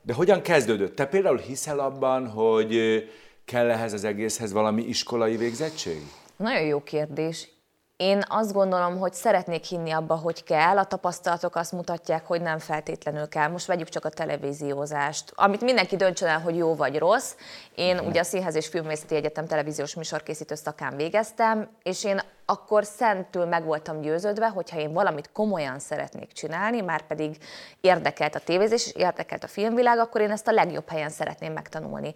De 0.01 0.13
hogyan 0.13 0.41
kezdődött? 0.41 0.95
Te 0.95 1.05
például 1.05 1.37
hiszel 1.37 1.79
abban, 1.79 2.27
hogy 2.27 3.03
kell 3.47 3.69
ehhez 3.69 3.93
az 3.93 4.03
egészhez 4.03 4.51
valami 4.51 4.81
iskolai 4.81 5.37
végzettség? 5.37 6.01
Nagyon 6.35 6.61
jó 6.61 6.83
kérdés. 6.83 7.49
Én 7.97 8.23
azt 8.27 8.53
gondolom, 8.53 8.97
hogy 8.97 9.13
szeretnék 9.13 9.63
hinni 9.63 9.91
abba, 9.91 10.15
hogy 10.15 10.43
kell. 10.43 10.77
A 10.77 10.85
tapasztalatok 10.85 11.55
azt 11.55 11.71
mutatják, 11.71 12.25
hogy 12.25 12.41
nem 12.41 12.59
feltétlenül 12.59 13.27
kell. 13.27 13.47
Most 13.47 13.65
vegyük 13.65 13.89
csak 13.89 14.05
a 14.05 14.09
televíziózást, 14.09 15.31
amit 15.35 15.61
mindenki 15.61 15.95
döntsön 15.95 16.27
el, 16.27 16.39
hogy 16.39 16.57
jó 16.57 16.75
vagy 16.75 16.97
rossz. 16.97 17.35
Én 17.75 17.93
uh-huh. 17.93 18.09
ugye 18.09 18.19
a 18.19 18.23
Színház 18.23 18.55
és 18.55 18.67
Filmvészeti 18.67 19.15
Egyetem 19.15 19.47
televíziós 19.47 19.95
műsorkészítő 19.95 20.55
szakán 20.55 20.95
végeztem, 20.95 21.69
és 21.83 22.03
én 22.03 22.21
akkor 22.45 22.85
szentül 22.85 23.45
meg 23.45 23.63
voltam 23.65 24.01
győződve, 24.01 24.47
hogyha 24.47 24.79
én 24.79 24.93
valamit 24.93 25.31
komolyan 25.31 25.79
szeretnék 25.79 26.31
csinálni, 26.31 26.81
már 26.81 27.01
pedig 27.01 27.37
érdekelt 27.81 28.35
a 28.35 28.39
tévézés, 28.39 28.91
érdekelt 28.95 29.43
a 29.43 29.47
filmvilág, 29.47 29.99
akkor 29.99 30.21
én 30.21 30.31
ezt 30.31 30.47
a 30.47 30.51
legjobb 30.51 30.89
helyen 30.89 31.09
szeretném 31.09 31.53
megtanulni. 31.53 32.13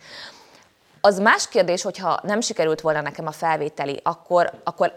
Az 1.02 1.20
más 1.20 1.48
kérdés, 1.48 1.82
hogyha 1.82 2.20
nem 2.24 2.42
sikerült 2.42 2.82
volna 2.82 3.02
nekem 3.02 3.28
a 3.28 3.32
felvételi, 3.32 4.00
akkor, 4.04 4.52
akkor 4.64 4.96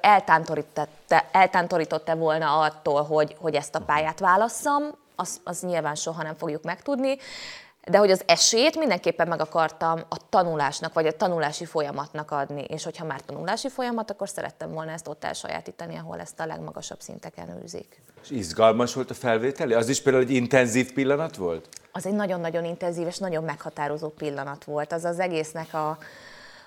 eltántorított-e 1.32 2.14
volna 2.14 2.58
attól, 2.58 3.02
hogy, 3.02 3.36
hogy 3.38 3.54
ezt 3.54 3.74
a 3.74 3.80
pályát 3.80 4.18
válasszam, 4.18 4.82
az, 5.16 5.40
az 5.44 5.60
nyilván 5.60 5.94
soha 5.94 6.22
nem 6.22 6.34
fogjuk 6.34 6.62
megtudni, 6.62 7.16
de 7.86 7.98
hogy 7.98 8.10
az 8.10 8.22
esélyt 8.26 8.78
mindenképpen 8.78 9.28
meg 9.28 9.40
akartam 9.40 10.00
a 10.08 10.28
tanulásnak, 10.28 10.92
vagy 10.92 11.06
a 11.06 11.16
tanulási 11.16 11.64
folyamatnak 11.64 12.30
adni, 12.30 12.62
és 12.62 12.84
hogyha 12.84 13.04
már 13.04 13.20
tanulási 13.20 13.68
folyamat, 13.68 14.10
akkor 14.10 14.28
szerettem 14.28 14.72
volna 14.72 14.90
ezt 14.90 15.08
ott 15.08 15.24
elsajátítani, 15.24 15.96
ahol 15.96 16.20
ezt 16.20 16.40
a 16.40 16.46
legmagasabb 16.46 17.00
szinteken 17.00 17.60
űzik. 17.62 18.02
És 18.22 18.30
izgalmas 18.30 18.94
volt 18.94 19.10
a 19.10 19.14
felvételi? 19.14 19.74
Az 19.74 19.88
is 19.88 20.02
például 20.02 20.24
egy 20.24 20.30
intenzív 20.30 20.92
pillanat 20.92 21.36
volt? 21.36 21.68
Az 21.96 22.06
egy 22.06 22.14
nagyon-nagyon 22.14 22.64
intenzív 22.64 23.06
és 23.06 23.18
nagyon 23.18 23.44
meghatározó 23.44 24.08
pillanat 24.08 24.64
volt. 24.64 24.92
Az 24.92 25.04
az 25.04 25.18
egésznek 25.18 25.74
a, 25.74 25.98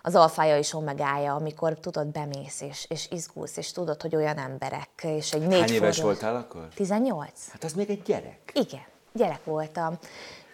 az 0.01 0.15
alfája 0.15 0.57
és 0.57 0.73
omegája, 0.73 1.35
amikor 1.35 1.79
tudod, 1.79 2.07
bemész 2.07 2.61
és, 2.61 2.85
és 2.89 3.07
izgulsz, 3.11 3.57
és 3.57 3.71
tudod, 3.71 4.01
hogy 4.01 4.15
olyan 4.15 4.37
emberek, 4.37 4.89
és 5.03 5.33
egy 5.33 5.47
négy 5.47 5.59
Hány 5.59 5.69
éves 5.69 6.01
voltál 6.01 6.35
akkor? 6.35 6.67
18. 6.75 7.51
Hát 7.51 7.63
az 7.63 7.73
még 7.73 7.89
egy 7.89 8.01
gyerek. 8.01 8.51
Igen, 8.53 8.85
gyerek 9.13 9.43
voltam 9.43 9.97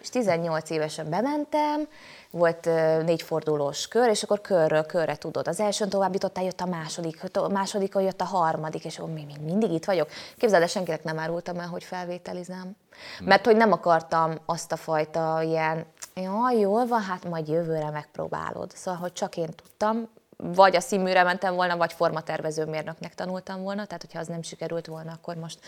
és 0.04 0.10
18 0.10 0.70
évesen 0.70 1.10
bementem, 1.10 1.88
volt 2.30 2.64
négy 3.04 3.22
fordulós 3.22 3.88
kör, 3.88 4.08
és 4.08 4.22
akkor 4.22 4.40
körről 4.40 4.86
körre 4.86 5.16
tudod. 5.16 5.48
Az 5.48 5.60
elsőn 5.60 5.88
továbbítottál, 5.88 6.44
jött 6.44 6.60
a 6.60 6.66
második, 6.66 7.20
a 7.32 7.48
másodikon 7.48 8.02
jött 8.02 8.20
a 8.20 8.24
harmadik, 8.24 8.84
és 8.84 9.00
még, 9.14 9.26
még 9.26 9.40
mindig 9.40 9.70
itt 9.70 9.84
vagyok. 9.84 10.08
Képzeld 10.36 10.62
el, 10.62 10.68
senkinek 10.68 11.04
nem 11.04 11.18
árultam 11.18 11.58
el, 11.58 11.66
hogy 11.66 11.84
felvételizem. 11.84 12.76
Mert 13.24 13.44
hogy 13.44 13.56
nem 13.56 13.72
akartam 13.72 14.34
azt 14.46 14.72
a 14.72 14.76
fajta 14.76 15.42
ilyen, 15.42 15.86
jaj, 16.14 16.58
jól 16.58 16.86
van, 16.86 17.02
hát 17.02 17.28
majd 17.28 17.48
jövőre 17.48 17.90
megpróbálod. 17.90 18.70
Szóval, 18.74 19.00
hogy 19.00 19.12
csak 19.12 19.36
én 19.36 19.50
tudtam, 19.56 20.08
vagy 20.36 20.76
a 20.76 20.80
színműre 20.80 21.22
mentem 21.22 21.54
volna, 21.54 21.76
vagy 21.76 21.92
formatervező 21.92 22.64
mérnöknek 22.64 23.14
tanultam 23.14 23.62
volna, 23.62 23.84
tehát 23.84 24.02
hogyha 24.02 24.18
az 24.18 24.26
nem 24.26 24.42
sikerült 24.42 24.86
volna, 24.86 25.12
akkor 25.12 25.34
most 25.34 25.58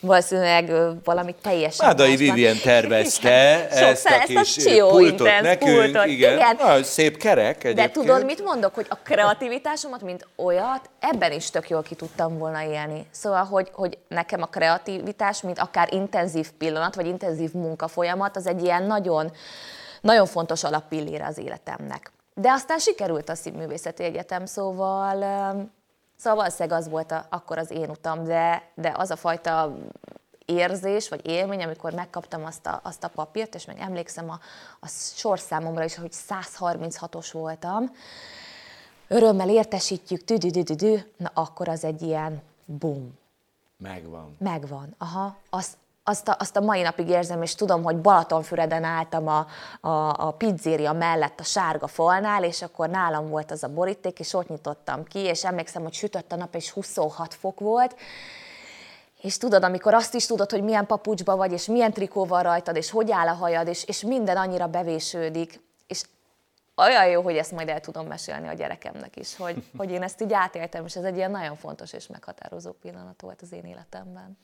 valószínűleg 0.00 0.72
valamit 1.04 1.36
teljesen 1.42 1.86
Mádai 1.86 2.16
Vivien 2.16 2.56
tervezte 2.62 3.68
ezt 3.70 4.06
a 4.06 4.24
kis 4.24 4.56
pultot 4.78 5.40
nekünk, 5.40 5.70
pultot. 5.70 6.06
igen. 6.06 6.34
igen. 6.34 6.56
Na, 6.58 6.82
szép 6.82 7.16
kerek 7.16 7.64
egyébként. 7.64 7.76
De 7.76 8.00
tudod, 8.00 8.24
mit 8.24 8.44
mondok, 8.44 8.74
hogy 8.74 8.86
a 8.88 8.96
kreativitásomat, 8.96 10.02
mint 10.02 10.26
olyat, 10.36 10.90
ebben 10.98 11.32
is 11.32 11.50
tök 11.50 11.68
jól 11.68 11.82
ki 11.82 11.94
tudtam 11.94 12.38
volna 12.38 12.62
élni. 12.62 13.06
Szóval, 13.10 13.44
hogy, 13.44 13.70
hogy 13.72 13.98
nekem 14.08 14.42
a 14.42 14.46
kreativitás, 14.46 15.42
mint 15.42 15.58
akár 15.58 15.92
intenzív 15.92 16.50
pillanat, 16.58 16.94
vagy 16.94 17.06
intenzív 17.06 17.52
munkafolyamat, 17.52 18.36
az 18.36 18.46
egy 18.46 18.62
ilyen 18.62 18.82
nagyon, 18.82 19.32
nagyon 20.00 20.26
fontos 20.26 20.64
alappillére 20.64 21.26
az 21.26 21.38
életemnek. 21.38 22.12
De 22.34 22.50
aztán 22.50 22.78
sikerült 22.78 23.28
a 23.28 23.34
Színművészeti 23.34 24.02
Egyetem, 24.02 24.46
szóval, 24.46 25.14
szóval 26.16 26.38
valószínűleg 26.38 26.78
az 26.78 26.88
volt 26.88 27.12
a, 27.12 27.26
akkor 27.28 27.58
az 27.58 27.70
én 27.70 27.90
utam, 27.90 28.24
de, 28.24 28.70
de 28.74 28.94
az 28.96 29.10
a 29.10 29.16
fajta 29.16 29.76
érzés, 30.44 31.08
vagy 31.08 31.26
élmény, 31.26 31.62
amikor 31.62 31.92
megkaptam 31.92 32.44
azt 32.44 32.66
a, 32.66 32.80
azt 32.82 33.04
a 33.04 33.08
papírt, 33.08 33.54
és 33.54 33.64
meg 33.64 33.78
emlékszem 33.78 34.30
a, 34.30 34.40
a 34.80 34.88
sorszámomra 35.14 35.84
is, 35.84 35.94
hogy 35.94 36.12
136-os 36.28 37.28
voltam, 37.32 37.90
örömmel 39.08 39.48
értesítjük, 39.48 40.24
tüdüdüdüdü, 40.24 40.96
na 41.16 41.30
akkor 41.34 41.68
az 41.68 41.84
egy 41.84 42.02
ilyen 42.02 42.42
bum. 42.64 43.18
Megvan. 43.76 44.36
Megvan, 44.38 44.94
aha. 44.98 45.36
Azt, 45.50 45.76
azt 46.10 46.28
a, 46.28 46.36
azt 46.38 46.56
a 46.56 46.60
mai 46.60 46.82
napig 46.82 47.08
érzem, 47.08 47.42
és 47.42 47.54
tudom, 47.54 47.82
hogy 47.82 47.96
Balatonfüreden 47.96 48.84
álltam 48.84 49.28
a, 49.28 49.46
a, 49.80 50.26
a 50.26 50.30
pizzéria 50.30 50.92
mellett 50.92 51.40
a 51.40 51.44
sárga 51.44 51.86
falnál, 51.86 52.44
és 52.44 52.62
akkor 52.62 52.88
nálam 52.88 53.28
volt 53.28 53.50
az 53.50 53.64
a 53.64 53.68
boríték, 53.68 54.18
és 54.18 54.34
ott 54.34 54.48
nyitottam 54.48 55.04
ki, 55.04 55.18
és 55.18 55.44
emlékszem, 55.44 55.82
hogy 55.82 55.92
sütött 55.92 56.32
a 56.32 56.36
nap, 56.36 56.54
és 56.54 56.70
26 56.70 57.34
fok 57.34 57.60
volt, 57.60 57.96
és 59.20 59.38
tudod, 59.38 59.64
amikor 59.64 59.94
azt 59.94 60.14
is 60.14 60.26
tudod, 60.26 60.50
hogy 60.50 60.62
milyen 60.62 60.86
papucsba 60.86 61.36
vagy, 61.36 61.52
és 61.52 61.66
milyen 61.66 61.92
trikó 61.92 62.24
van 62.24 62.42
rajtad, 62.42 62.76
és 62.76 62.90
hogy 62.90 63.10
áll 63.10 63.28
a 63.28 63.34
hajad, 63.34 63.68
és, 63.68 63.84
és 63.84 64.00
minden 64.02 64.36
annyira 64.36 64.66
bevésődik, 64.66 65.60
és 65.86 66.02
olyan 66.76 67.06
jó, 67.06 67.22
hogy 67.22 67.36
ezt 67.36 67.52
majd 67.52 67.68
el 67.68 67.80
tudom 67.80 68.06
mesélni 68.06 68.48
a 68.48 68.52
gyerekemnek 68.52 69.16
is, 69.16 69.36
hogy, 69.36 69.64
hogy 69.76 69.90
én 69.90 70.02
ezt 70.02 70.20
így 70.22 70.32
átéltem, 70.32 70.84
és 70.84 70.96
ez 70.96 71.04
egy 71.04 71.16
ilyen 71.16 71.30
nagyon 71.30 71.56
fontos 71.56 71.92
és 71.92 72.06
meghatározó 72.06 72.72
pillanat 72.72 73.20
volt 73.20 73.42
az 73.42 73.52
én 73.52 73.64
életemben. 73.64 74.38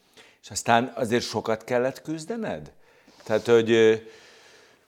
És 0.47 0.53
aztán 0.53 0.93
azért 0.95 1.25
sokat 1.25 1.65
kellett 1.65 2.03
küzdened? 2.03 2.73
Tehát, 3.25 3.47
hogy 3.47 3.71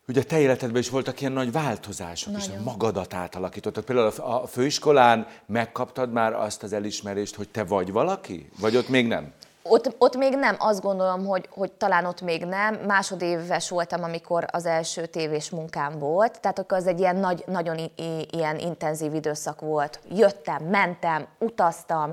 ugye 0.08 0.22
te 0.22 0.40
életedben 0.40 0.80
is 0.80 0.88
voltak 0.88 1.20
ilyen 1.20 1.32
nagy 1.32 1.52
változások, 1.52 2.32
Nagyon. 2.32 2.50
és 2.50 2.62
magadat 2.64 3.14
átalakítottad. 3.14 3.84
Például 3.84 4.12
a 4.16 4.46
főiskolán 4.46 5.26
megkaptad 5.46 6.12
már 6.12 6.32
azt 6.32 6.62
az 6.62 6.72
elismerést, 6.72 7.34
hogy 7.34 7.48
te 7.48 7.64
vagy 7.64 7.92
valaki? 7.92 8.50
Vagy 8.58 8.76
ott 8.76 8.88
még 8.88 9.06
nem? 9.06 9.32
Ott, 9.68 9.94
ott 9.98 10.16
még 10.16 10.34
nem, 10.34 10.56
azt 10.58 10.80
gondolom, 10.80 11.26
hogy, 11.26 11.48
hogy 11.50 11.72
talán 11.72 12.04
ott 12.04 12.20
még 12.20 12.44
nem. 12.44 12.75
Másodéves 12.75 13.70
voltam, 13.70 14.02
amikor 14.02 14.44
az 14.50 14.66
első 14.66 15.06
tévés 15.06 15.50
munkám 15.50 15.98
volt, 15.98 16.40
tehát 16.40 16.58
akkor 16.58 16.78
az 16.78 16.87
egy 16.87 16.98
ilyen 16.98 17.16
nagy, 17.16 17.44
nagyon 17.46 17.78
i, 17.78 17.92
ilyen 18.30 18.58
intenzív 18.58 19.14
időszak 19.14 19.60
volt. 19.60 20.00
Jöttem, 20.10 20.64
mentem, 20.64 21.26
utaztam, 21.38 22.12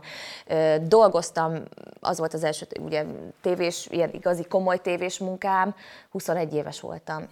dolgoztam, 0.81 1.63
az 2.00 2.17
volt 2.17 2.33
az 2.33 2.43
első 2.43 2.67
ugye, 2.79 3.05
tévés, 3.41 3.88
ilyen 3.91 4.09
igazi 4.13 4.43
komoly 4.43 4.77
tévés 4.81 5.19
munkám, 5.19 5.75
21 6.12 6.53
éves 6.53 6.79
voltam. 6.79 7.27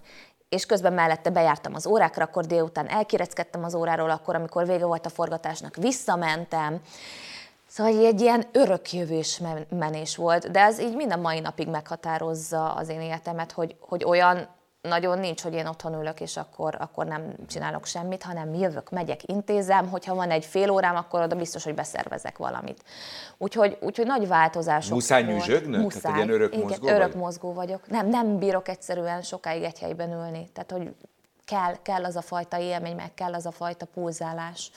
És 0.49 0.65
közben 0.65 0.93
mellette 0.93 1.29
bejártam 1.29 1.73
az 1.73 1.87
órákra, 1.87 2.23
akkor 2.23 2.45
délután 2.45 2.87
elkireckedtem 2.87 3.63
az 3.63 3.75
óráról, 3.75 4.09
akkor, 4.09 4.35
amikor 4.35 4.65
vége 4.65 4.85
volt 4.85 5.05
a 5.05 5.09
forgatásnak, 5.09 5.75
visszamentem, 5.75 6.81
Szóval 7.73 8.05
egy 8.05 8.21
ilyen 8.21 8.45
örökjövős 8.51 9.41
menés 9.69 10.15
volt, 10.15 10.51
de 10.51 10.59
ez 10.59 10.79
így 10.79 10.95
minden 10.95 11.19
mai 11.19 11.39
napig 11.39 11.67
meghatározza 11.67 12.73
az 12.73 12.89
én 12.89 13.01
életemet, 13.01 13.51
hogy, 13.51 13.75
hogy 13.79 14.03
olyan 14.03 14.47
nagyon 14.81 15.19
nincs, 15.19 15.41
hogy 15.41 15.53
én 15.53 15.65
otthon 15.65 15.93
ülök, 15.93 16.21
és 16.21 16.37
akkor, 16.37 16.75
akkor 16.79 17.05
nem 17.05 17.33
csinálok 17.47 17.85
semmit, 17.85 18.23
hanem 18.23 18.53
jövök, 18.53 18.89
megyek, 18.89 19.29
intézem, 19.29 19.89
hogyha 19.89 20.15
van 20.15 20.31
egy 20.31 20.45
fél 20.45 20.69
órám, 20.69 20.95
akkor 20.95 21.21
oda 21.21 21.35
biztos, 21.35 21.63
hogy 21.63 21.75
beszervezek 21.75 22.37
valamit. 22.37 22.83
Úgyhogy, 23.37 23.77
úgyhogy 23.81 24.05
nagy 24.05 24.27
változások 24.27 24.93
Muszáj 24.93 25.23
nyüzsögnöd? 25.23 25.81
Muszáj. 25.81 26.01
Tehát 26.01 26.19
egy 26.19 26.29
örök 26.29 26.53
Igen, 26.53 26.67
mozgó 26.67 26.87
örök 26.87 27.11
vagy? 27.11 27.21
mozgó 27.21 27.53
vagyok. 27.53 27.87
Nem, 27.87 28.07
nem 28.07 28.37
bírok 28.37 28.67
egyszerűen 28.67 29.21
sokáig 29.21 29.63
egy 29.63 29.79
helyben 29.79 30.11
ülni. 30.11 30.49
Tehát, 30.53 30.71
hogy 30.71 30.95
kell, 31.45 31.75
kell 31.81 32.03
az 32.03 32.15
a 32.15 32.21
fajta 32.21 32.59
élmény, 32.59 32.95
meg 32.95 33.13
kell 33.13 33.33
az 33.33 33.45
a 33.45 33.51
fajta 33.51 33.85
pulzálás. 33.85 34.71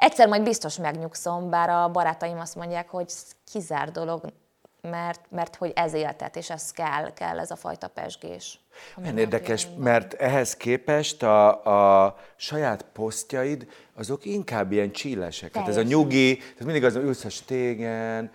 Egyszer 0.00 0.28
majd 0.28 0.42
biztos 0.42 0.76
megnyugszom, 0.76 1.50
bár 1.50 1.68
a 1.68 1.88
barátaim 1.88 2.38
azt 2.38 2.54
mondják, 2.54 2.88
hogy 2.88 3.12
kizár 3.52 3.90
dolog, 3.90 4.20
mert, 4.82 5.20
mert 5.28 5.56
hogy 5.56 5.72
ez 5.74 5.92
életet, 5.92 6.36
és 6.36 6.50
ez 6.50 6.70
kell, 6.70 7.12
kell 7.14 7.38
ez 7.38 7.50
a 7.50 7.56
fajta 7.56 7.88
pesgés. 7.88 8.60
Milyen 8.96 9.18
érdekes, 9.18 9.66
mert 9.78 10.12
ehhez 10.14 10.56
képest 10.56 11.22
a, 11.22 12.04
a 12.04 12.16
saját 12.36 12.84
posztjaid, 12.92 13.66
azok 13.96 14.24
inkább 14.24 14.72
ilyen 14.72 14.92
csílesek. 14.92 15.56
Hát 15.56 15.68
ez 15.68 15.76
a 15.76 15.82
nyugi, 15.82 16.36
tehát 16.36 16.64
mindig 16.64 16.84
az 16.84 16.94
ülsz 16.94 17.24
a 17.24 17.30
stégen, 17.30 18.30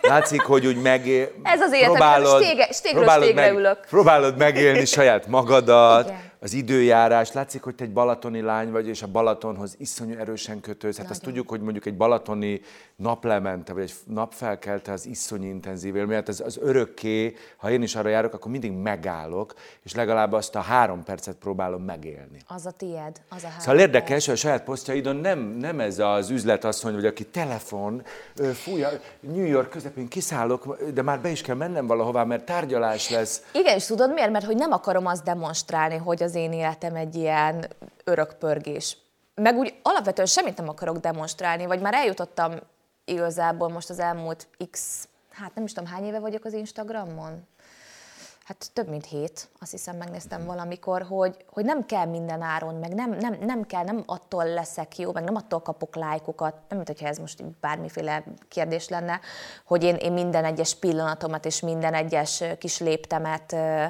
Látszik, 0.00 0.40
hogy 0.40 0.66
úgy 0.66 0.82
meg... 0.82 1.08
Ez 1.42 1.60
az 1.60 1.72
életem, 1.72 1.92
próbálod, 1.92 2.42
stége, 2.42 2.72
stégről 2.72 3.02
próbálod 3.02 3.34
meg, 3.34 3.54
ülök. 3.54 3.86
Próbálod 3.88 4.36
megélni 4.36 4.84
saját 4.84 5.26
magadat, 5.26 6.06
Igen 6.06 6.28
az 6.40 6.52
időjárás, 6.52 7.32
látszik, 7.32 7.62
hogy 7.62 7.74
te 7.74 7.84
egy 7.84 7.92
balatoni 7.92 8.40
lány 8.40 8.70
vagy, 8.70 8.86
és 8.86 9.02
a 9.02 9.06
Balatonhoz 9.06 9.74
iszonyú 9.78 10.18
erősen 10.18 10.60
kötőz. 10.60 10.96
Hát 10.96 11.10
azt 11.10 11.22
tudjuk, 11.22 11.48
hogy 11.48 11.60
mondjuk 11.60 11.86
egy 11.86 11.96
balatoni 11.96 12.60
naplemente, 12.96 13.72
vagy 13.72 13.82
egy 13.82 13.94
napfelkelte 14.04 14.92
az 14.92 15.06
iszonyú 15.06 15.48
intenzív 15.48 15.96
élmény. 15.96 16.14
Hát 16.14 16.28
az, 16.28 16.40
az 16.40 16.58
örökké, 16.60 17.34
ha 17.56 17.70
én 17.70 17.82
is 17.82 17.94
arra 17.94 18.08
járok, 18.08 18.34
akkor 18.34 18.50
mindig 18.50 18.72
megállok, 18.72 19.54
és 19.82 19.94
legalább 19.94 20.32
azt 20.32 20.54
a 20.54 20.60
három 20.60 21.02
percet 21.02 21.36
próbálom 21.36 21.82
megélni. 21.82 22.42
Az 22.46 22.66
a 22.66 22.70
tied, 22.70 23.20
az 23.28 23.42
a 23.42 23.46
három 23.46 23.60
Szóval 23.60 23.78
érdekes, 23.78 24.24
hogy 24.24 24.34
a 24.34 24.38
saját 24.38 24.64
posztjaidon 24.64 25.16
nem, 25.16 25.38
nem 25.38 25.80
ez 25.80 25.98
az 25.98 26.30
üzletasszony, 26.30 26.94
vagy 26.94 27.06
aki 27.06 27.24
telefon, 27.24 28.02
fújja, 28.54 28.88
New 29.20 29.46
York 29.46 29.70
közepén 29.70 30.08
kiszállok, 30.08 30.76
de 30.94 31.02
már 31.02 31.20
be 31.20 31.28
is 31.28 31.40
kell 31.40 31.56
mennem 31.56 31.86
valahová, 31.86 32.24
mert 32.24 32.44
tárgyalás 32.44 33.10
lesz. 33.10 33.42
Igen, 33.52 33.76
és 33.76 33.86
tudod 33.86 34.12
miért? 34.12 34.30
Mert 34.30 34.44
hogy 34.44 34.56
nem 34.56 34.72
akarom 34.72 35.06
azt 35.06 35.24
demonstrálni, 35.24 35.96
hogy 35.96 36.22
az 36.22 36.27
én 36.34 36.52
életem 36.52 36.94
egy 36.94 37.14
ilyen 37.14 37.68
örökpörgés. 38.04 38.96
Meg 39.34 39.56
úgy 39.56 39.74
alapvetően 39.82 40.26
semmit 40.26 40.56
nem 40.56 40.68
akarok 40.68 40.96
demonstrálni, 40.96 41.66
vagy 41.66 41.80
már 41.80 41.94
eljutottam 41.94 42.52
igazából 43.04 43.68
most 43.68 43.90
az 43.90 43.98
elmúlt 43.98 44.48
x, 44.70 45.08
hát 45.30 45.54
nem 45.54 45.64
is 45.64 45.72
tudom 45.72 45.90
hány 45.90 46.04
éve 46.04 46.18
vagyok 46.18 46.44
az 46.44 46.52
Instagramon, 46.52 47.46
hát 48.48 48.70
több 48.72 48.88
mint 48.88 49.06
hét, 49.06 49.48
azt 49.60 49.70
hiszem 49.70 49.96
megnéztem 49.96 50.44
valamikor, 50.44 51.02
hogy, 51.02 51.36
hogy 51.46 51.64
nem 51.64 51.86
kell 51.86 52.06
minden 52.06 52.42
áron, 52.42 52.74
meg 52.74 52.94
nem, 52.94 53.10
nem, 53.10 53.36
nem 53.40 53.66
kell, 53.66 53.84
nem 53.84 54.02
attól 54.06 54.44
leszek 54.44 54.98
jó, 54.98 55.12
meg 55.12 55.24
nem 55.24 55.34
attól 55.34 55.60
kapok 55.60 55.96
lájkokat, 55.96 56.54
nem 56.68 56.76
mint 56.76 56.86
hogyha 56.88 57.06
ez 57.06 57.18
most 57.18 57.44
bármiféle 57.60 58.24
kérdés 58.48 58.88
lenne, 58.88 59.20
hogy 59.64 59.82
én, 59.82 59.94
én 59.94 60.12
minden 60.12 60.44
egyes 60.44 60.74
pillanatomat 60.74 61.44
és 61.44 61.60
minden 61.60 61.94
egyes 61.94 62.44
kis 62.58 62.78
léptemet 62.78 63.52
ö, 63.52 63.84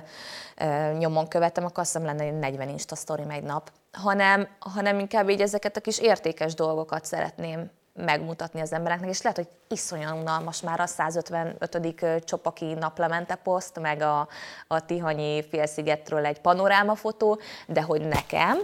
ö, 0.56 0.92
nyomon 0.92 1.28
követem, 1.28 1.64
akkor 1.64 1.78
azt 1.78 1.92
hiszem 1.92 2.16
lenne 2.16 2.30
40 2.30 2.68
Insta 2.68 2.94
story 2.94 3.24
egy 3.28 3.42
nap, 3.42 3.72
hanem, 3.92 4.48
hanem 4.58 4.98
inkább 4.98 5.28
így 5.28 5.40
ezeket 5.40 5.76
a 5.76 5.80
kis 5.80 5.98
értékes 5.98 6.54
dolgokat 6.54 7.04
szeretném 7.04 7.70
megmutatni 8.04 8.60
az 8.60 8.72
embereknek, 8.72 9.08
és 9.08 9.22
lehet, 9.22 9.38
hogy 9.38 9.48
iszonyan 9.68 10.18
unalmas 10.18 10.60
már 10.60 10.80
a 10.80 10.86
155. 10.86 12.24
csopaki 12.24 12.74
naplemente 12.74 13.34
poszt, 13.34 13.80
meg 13.80 14.00
a, 14.00 14.28
a 14.66 14.84
Tihanyi 14.84 15.44
félszigetről 15.50 16.24
egy 16.24 16.40
panorámafotó, 16.40 17.40
de 17.66 17.82
hogy 17.82 18.00
nekem 18.00 18.58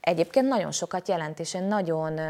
egyébként 0.00 0.48
nagyon 0.48 0.72
sokat 0.72 1.08
jelent, 1.08 1.38
és 1.38 1.54
én 1.54 1.64
nagyon, 1.64 2.20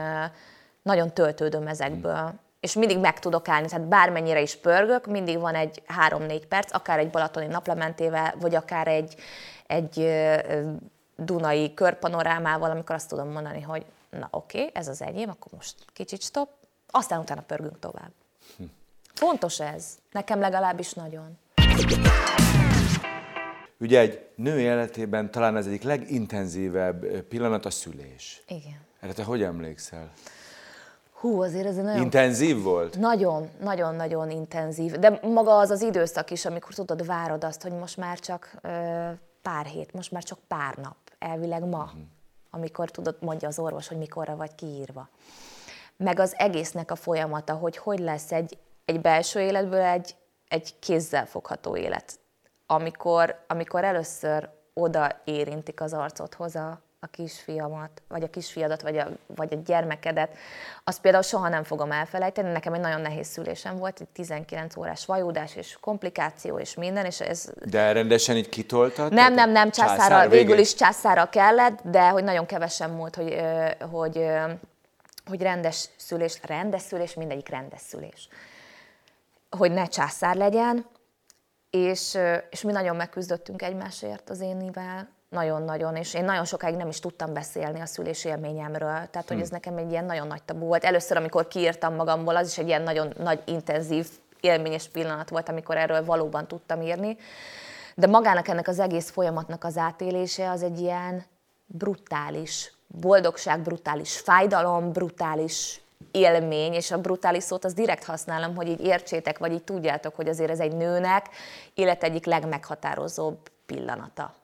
nagyon 0.82 1.12
töltődöm 1.12 1.66
ezekből. 1.66 2.32
És 2.60 2.74
mindig 2.74 2.98
meg 2.98 3.18
tudok 3.18 3.48
állni, 3.48 3.68
tehát 3.68 3.88
bármennyire 3.88 4.40
is 4.40 4.56
pörgök, 4.56 5.06
mindig 5.06 5.38
van 5.38 5.54
egy 5.54 5.82
3-4 6.08 6.42
perc, 6.48 6.74
akár 6.74 6.98
egy 6.98 7.10
balatoni 7.10 7.46
naplementével, 7.46 8.34
vagy 8.40 8.54
akár 8.54 8.88
egy, 8.88 9.14
egy 9.66 10.10
Dunai 11.16 11.74
körpanorámával, 11.74 12.70
amikor 12.70 12.94
azt 12.94 13.08
tudom 13.08 13.28
mondani, 13.28 13.60
hogy 13.60 13.84
na 14.10 14.28
oké, 14.30 14.58
okay, 14.58 14.70
ez 14.74 14.88
az 14.88 15.02
enyém, 15.02 15.28
akkor 15.28 15.52
most 15.52 15.74
kicsit 15.92 16.22
stop, 16.22 16.48
aztán 16.86 17.20
utána 17.20 17.40
pörgünk 17.40 17.78
tovább. 17.78 18.12
Hm. 18.56 18.64
Fontos 19.14 19.60
ez, 19.60 19.98
nekem 20.12 20.40
legalábbis 20.40 20.92
nagyon. 20.92 21.38
Ugye 23.78 24.00
egy 24.00 24.28
nő 24.34 24.60
életében 24.60 25.30
talán 25.30 25.56
ez 25.56 25.66
egyik 25.66 25.82
legintenzívebb 25.82 27.06
pillanat 27.06 27.66
a 27.66 27.70
szülés. 27.70 28.42
Igen. 28.46 28.80
Erre 29.00 29.12
te 29.12 29.22
hogy 29.22 29.42
emlékszel? 29.42 30.12
Hú, 31.12 31.42
azért 31.42 31.66
ez 31.66 31.76
egy 31.76 31.84
nagyon... 31.84 32.02
Intenzív 32.02 32.62
volt? 32.62 32.98
Nagyon, 32.98 33.48
nagyon, 33.60 33.94
nagyon 33.94 34.30
intenzív. 34.30 34.92
De 34.92 35.18
maga 35.22 35.58
az 35.58 35.70
az 35.70 35.82
időszak 35.82 36.30
is, 36.30 36.44
amikor 36.44 36.74
tudod, 36.74 37.06
várod 37.06 37.44
azt, 37.44 37.62
hogy 37.62 37.72
most 37.72 37.96
már 37.96 38.18
csak 38.18 38.54
ö, 38.62 38.68
pár 39.42 39.66
hét, 39.66 39.92
most 39.92 40.10
már 40.10 40.22
csak 40.22 40.38
pár 40.48 40.74
nap, 40.76 40.96
elvileg 41.18 41.64
ma. 41.64 41.82
Uh-huh 41.82 42.00
amikor 42.50 42.90
tudod, 42.90 43.16
mondja 43.20 43.48
az 43.48 43.58
orvos, 43.58 43.88
hogy 43.88 43.98
mikorra 43.98 44.36
vagy 44.36 44.54
kiírva. 44.54 45.08
Meg 45.96 46.18
az 46.18 46.34
egésznek 46.36 46.90
a 46.90 46.96
folyamata, 46.96 47.54
hogy 47.54 47.76
hogy 47.76 47.98
lesz 47.98 48.32
egy, 48.32 48.58
egy 48.84 49.00
belső 49.00 49.40
életből 49.40 49.80
egy, 49.80 50.16
egy 50.48 50.78
kézzel 50.78 51.26
fogható 51.26 51.76
élet. 51.76 52.18
Amikor, 52.66 53.44
amikor 53.48 53.84
először 53.84 54.50
oda 54.74 55.20
érintik 55.24 55.80
az 55.80 55.92
arcodhoz 55.92 56.56
a, 56.56 56.80
a 57.02 57.06
kisfiamat, 57.06 58.02
vagy 58.08 58.22
a 58.22 58.30
kisfiadat, 58.30 58.82
vagy 58.82 58.98
a, 58.98 59.08
vagy 59.26 59.52
a 59.52 59.56
gyermekedet, 59.64 60.36
azt 60.84 61.00
például 61.00 61.22
soha 61.22 61.48
nem 61.48 61.62
fogom 61.62 61.92
elfelejteni. 61.92 62.52
Nekem 62.52 62.72
egy 62.72 62.80
nagyon 62.80 63.00
nehéz 63.00 63.26
szülésem 63.26 63.76
volt, 63.76 64.00
egy 64.00 64.08
19 64.08 64.76
órás 64.76 65.06
vajúdás 65.06 65.56
és 65.56 65.76
komplikáció 65.80 66.58
és 66.58 66.74
minden, 66.74 67.04
és 67.04 67.20
ez... 67.20 67.50
De 67.64 67.92
rendesen 67.92 68.36
így 68.36 68.48
kitoltad? 68.48 69.12
Nem, 69.12 69.34
nem, 69.34 69.50
nem, 69.50 69.70
császára, 69.70 70.28
végül 70.28 70.58
is 70.58 70.74
császára 70.74 71.28
kellett, 71.28 71.80
de 71.82 72.08
hogy 72.08 72.24
nagyon 72.24 72.46
kevesen 72.46 72.90
múlt, 72.90 73.14
hogy, 73.14 73.40
hogy, 73.90 74.26
hogy 75.26 75.42
rendes 75.42 75.88
szülés, 75.96 76.38
rendes 76.42 76.82
szülés, 76.82 77.14
mindegyik 77.14 77.48
rendes 77.48 77.80
szülés. 77.80 78.28
Hogy 79.50 79.72
ne 79.72 79.86
császár 79.86 80.36
legyen, 80.36 80.86
és, 81.70 82.18
és 82.50 82.62
mi 82.62 82.72
nagyon 82.72 82.96
megküzdöttünk 82.96 83.62
egymásért 83.62 84.30
az 84.30 84.40
énivel, 84.40 85.08
nagyon-nagyon, 85.30 85.96
és 85.96 86.14
én 86.14 86.24
nagyon 86.24 86.44
sokáig 86.44 86.76
nem 86.76 86.88
is 86.88 87.00
tudtam 87.00 87.32
beszélni 87.32 87.80
a 87.80 87.86
szülés 87.86 88.24
élményemről, 88.24 89.08
tehát 89.10 89.28
hogy 89.28 89.36
hm. 89.36 89.42
ez 89.42 89.48
nekem 89.48 89.76
egy 89.76 89.90
ilyen 89.90 90.04
nagyon 90.04 90.26
nagy 90.26 90.42
tabu 90.42 90.66
volt. 90.66 90.84
Először, 90.84 91.16
amikor 91.16 91.48
kiírtam 91.48 91.94
magamból, 91.94 92.36
az 92.36 92.48
is 92.48 92.58
egy 92.58 92.66
ilyen 92.66 92.82
nagyon 92.82 93.12
nagy, 93.18 93.42
intenzív, 93.44 94.08
élményes 94.40 94.88
pillanat 94.88 95.28
volt, 95.28 95.48
amikor 95.48 95.76
erről 95.76 96.04
valóban 96.04 96.46
tudtam 96.46 96.82
írni. 96.82 97.16
De 97.94 98.06
magának 98.06 98.48
ennek 98.48 98.68
az 98.68 98.78
egész 98.78 99.10
folyamatnak 99.10 99.64
az 99.64 99.76
átélése 99.76 100.50
az 100.50 100.62
egy 100.62 100.80
ilyen 100.80 101.24
brutális 101.66 102.72
boldogság, 102.86 103.60
brutális 103.60 104.18
fájdalom, 104.18 104.92
brutális 104.92 105.80
élmény, 106.10 106.72
és 106.72 106.90
a 106.90 107.00
brutális 107.00 107.42
szót 107.42 107.64
az 107.64 107.74
direkt 107.74 108.04
használom, 108.04 108.54
hogy 108.54 108.68
így 108.68 108.80
értsétek, 108.80 109.38
vagy 109.38 109.52
így 109.52 109.64
tudjátok, 109.64 110.14
hogy 110.14 110.28
azért 110.28 110.50
ez 110.50 110.60
egy 110.60 110.76
nőnek 110.76 111.28
élet 111.74 112.02
egyik 112.02 112.24
legmeghatározóbb 112.24 113.38
pillanata 113.66 114.39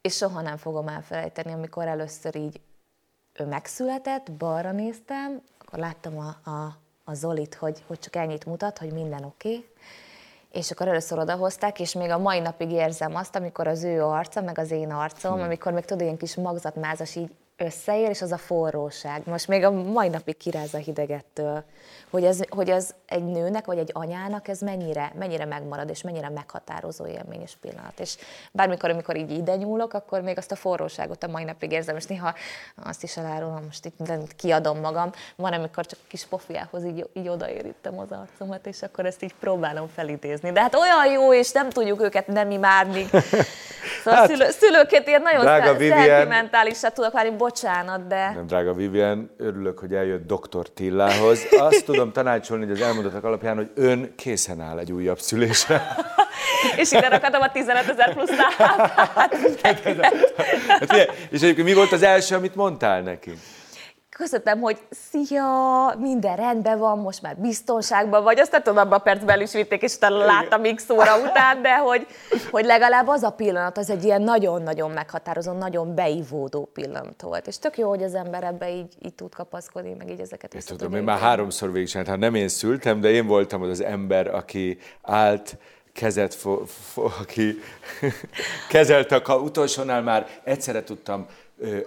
és 0.00 0.16
soha 0.16 0.40
nem 0.40 0.56
fogom 0.56 0.88
elfelejteni, 0.88 1.52
amikor 1.52 1.86
először 1.86 2.36
így 2.36 2.60
ő 3.32 3.46
megszületett, 3.46 4.32
balra 4.32 4.72
néztem, 4.72 5.42
akkor 5.58 5.78
láttam 5.78 6.18
a, 6.18 6.50
a, 6.50 6.76
a 7.04 7.14
Zolit, 7.14 7.54
hogy, 7.54 7.84
hogy 7.86 7.98
csak 7.98 8.16
ennyit 8.16 8.46
mutat, 8.46 8.78
hogy 8.78 8.92
minden 8.92 9.24
oké, 9.24 9.48
okay. 9.48 9.68
és 10.52 10.70
akkor 10.70 10.88
először 10.88 11.18
odahozták, 11.18 11.80
és 11.80 11.92
még 11.92 12.10
a 12.10 12.18
mai 12.18 12.40
napig 12.40 12.70
érzem 12.70 13.14
azt, 13.14 13.36
amikor 13.36 13.66
az 13.66 13.84
ő 13.84 14.04
arca, 14.04 14.40
meg 14.40 14.58
az 14.58 14.70
én 14.70 14.92
arcom, 14.92 15.32
hmm. 15.32 15.42
amikor 15.42 15.72
még 15.72 15.84
tudod, 15.84 16.02
ilyen 16.02 16.16
kis 16.16 16.34
magzatmázas 16.34 17.14
így 17.14 17.30
összeér, 17.58 18.08
és 18.08 18.22
az 18.22 18.32
a 18.32 18.38
forróság. 18.38 19.22
Most 19.24 19.48
még 19.48 19.64
a 19.64 19.70
mai 19.70 20.08
napig 20.08 20.36
kiráz 20.36 20.74
a 20.74 20.78
hidegettől 20.78 21.64
hogy 22.10 22.24
ez, 22.24 22.40
hogy 22.48 22.70
ez 22.70 22.90
egy 23.06 23.24
nőnek, 23.24 23.64
vagy 23.64 23.78
egy 23.78 23.90
anyának 23.92 24.48
ez 24.48 24.60
mennyire, 24.60 25.12
mennyire 25.18 25.44
megmarad, 25.44 25.90
és 25.90 26.02
mennyire 26.02 26.28
meghatározó 26.28 27.06
élmény 27.06 27.40
és 27.40 27.52
pillanat. 27.60 28.00
És 28.00 28.16
bármikor, 28.52 28.90
amikor 28.90 29.16
így 29.16 29.30
ide 29.30 29.56
nyúlok, 29.56 29.94
akkor 29.94 30.20
még 30.20 30.38
azt 30.38 30.52
a 30.52 30.56
forróságot 30.56 31.22
a 31.22 31.28
mai 31.28 31.44
napig 31.44 31.72
érzem, 31.72 31.96
és 31.96 32.06
néha 32.06 32.34
azt 32.84 33.02
is 33.02 33.16
elárulom, 33.16 33.64
most 33.64 33.84
itt 33.84 34.36
kiadom 34.36 34.80
magam. 34.80 35.10
Van, 35.36 35.52
amikor 35.52 35.86
csak 35.86 35.98
kis 36.06 36.26
pofiához 36.26 36.84
így, 36.84 37.08
így 37.12 37.28
odaérítem 37.28 37.98
az 37.98 38.10
arcomat, 38.10 38.66
és 38.66 38.82
akkor 38.82 39.06
ezt 39.06 39.22
így 39.22 39.34
próbálom 39.34 39.88
felidézni. 39.88 40.52
De 40.52 40.60
hát 40.60 40.74
olyan 40.74 41.12
jó, 41.12 41.34
és 41.34 41.52
nem 41.52 41.70
tudjuk 41.70 42.02
őket 42.02 42.26
nem 42.26 42.50
imádni. 42.50 43.06
Szóval 44.04 44.20
hát, 44.20 44.28
szülő, 44.28 44.50
szülőként 44.50 45.08
ilyen 45.08 45.22
nagyon 45.22 45.44
szentimentálisat 45.78 46.94
tudok 46.94 47.12
várni, 47.12 47.36
bocsánat, 47.36 48.06
de... 48.06 48.30
Nem, 48.34 48.46
drága 48.46 48.72
Vivian, 48.72 49.30
örülök, 49.38 49.78
hogy 49.78 49.94
eljött 49.94 50.26
doktor 50.26 50.68
Tillához. 50.68 51.40
Azt 51.58 51.84
tudom 51.84 52.12
tanácsolni, 52.12 52.66
hogy 52.66 52.74
az 52.74 52.80
elmondottak 52.80 53.24
alapján, 53.24 53.56
hogy 53.56 53.70
ön 53.74 54.12
készen 54.16 54.60
áll 54.60 54.78
egy 54.78 54.92
újabb 54.92 55.18
szülésre. 55.18 55.82
és 56.76 56.92
ide 56.92 57.08
rakadom 57.08 57.42
a 57.42 57.52
15 57.52 57.88
ezer 57.88 58.12
plusz 58.12 58.30
hát, 58.58 59.36
És 61.30 61.40
egyébként 61.42 61.66
mi 61.66 61.74
volt 61.74 61.92
az 61.92 62.02
első, 62.02 62.34
amit 62.34 62.54
mondtál 62.54 63.00
neki? 63.00 63.32
Köszöntem, 64.18 64.60
hogy 64.60 64.78
szia, 65.10 65.44
minden 65.98 66.36
rendben 66.36 66.78
van, 66.78 66.98
most 66.98 67.22
már 67.22 67.36
biztonságban 67.36 68.22
vagy, 68.22 68.38
azt 68.38 68.50
tudom, 68.62 68.76
abban 68.76 68.98
a 68.98 69.02
percben 69.02 69.40
is 69.40 69.52
vitték, 69.52 69.82
és 69.82 69.94
utána 69.94 70.24
láttam 70.24 70.62
x 70.74 70.90
óra 70.90 71.18
után, 71.18 71.62
de 71.62 71.76
hogy, 71.76 72.06
hogy 72.50 72.64
legalább 72.64 73.08
az 73.08 73.22
a 73.22 73.30
pillanat, 73.30 73.78
az 73.78 73.90
egy 73.90 74.04
ilyen 74.04 74.22
nagyon-nagyon 74.22 74.90
meghatározó, 74.90 75.52
nagyon 75.52 75.94
beivódó 75.94 76.70
pillanat 76.72 77.22
volt. 77.22 77.46
És 77.46 77.58
tök 77.58 77.78
jó, 77.78 77.88
hogy 77.88 78.02
az 78.02 78.14
ember 78.14 78.42
ebbe 78.42 78.70
így, 78.70 78.94
így 79.02 79.14
tud 79.14 79.34
kapaszkodni, 79.34 79.94
meg 79.98 80.10
így 80.10 80.20
ezeket 80.20 80.54
is 80.54 80.64
tudom, 80.64 80.94
én 80.94 81.02
már 81.02 81.18
háromszor 81.18 81.72
végig 81.72 81.90
hát 81.92 82.18
nem 82.18 82.34
én 82.34 82.48
szültem, 82.48 83.00
de 83.00 83.10
én 83.10 83.26
voltam 83.26 83.62
az 83.62 83.68
az 83.68 83.82
ember, 83.82 84.34
aki 84.34 84.78
állt, 85.02 85.56
kezet, 85.92 86.34
fo, 86.34 86.66
fo, 86.66 87.02
aki 87.20 87.58
kezelte 88.70 89.16
a 89.16 89.34
utolsónál 89.34 90.02
már 90.02 90.26
egyszerre 90.44 90.84
tudtam 90.84 91.26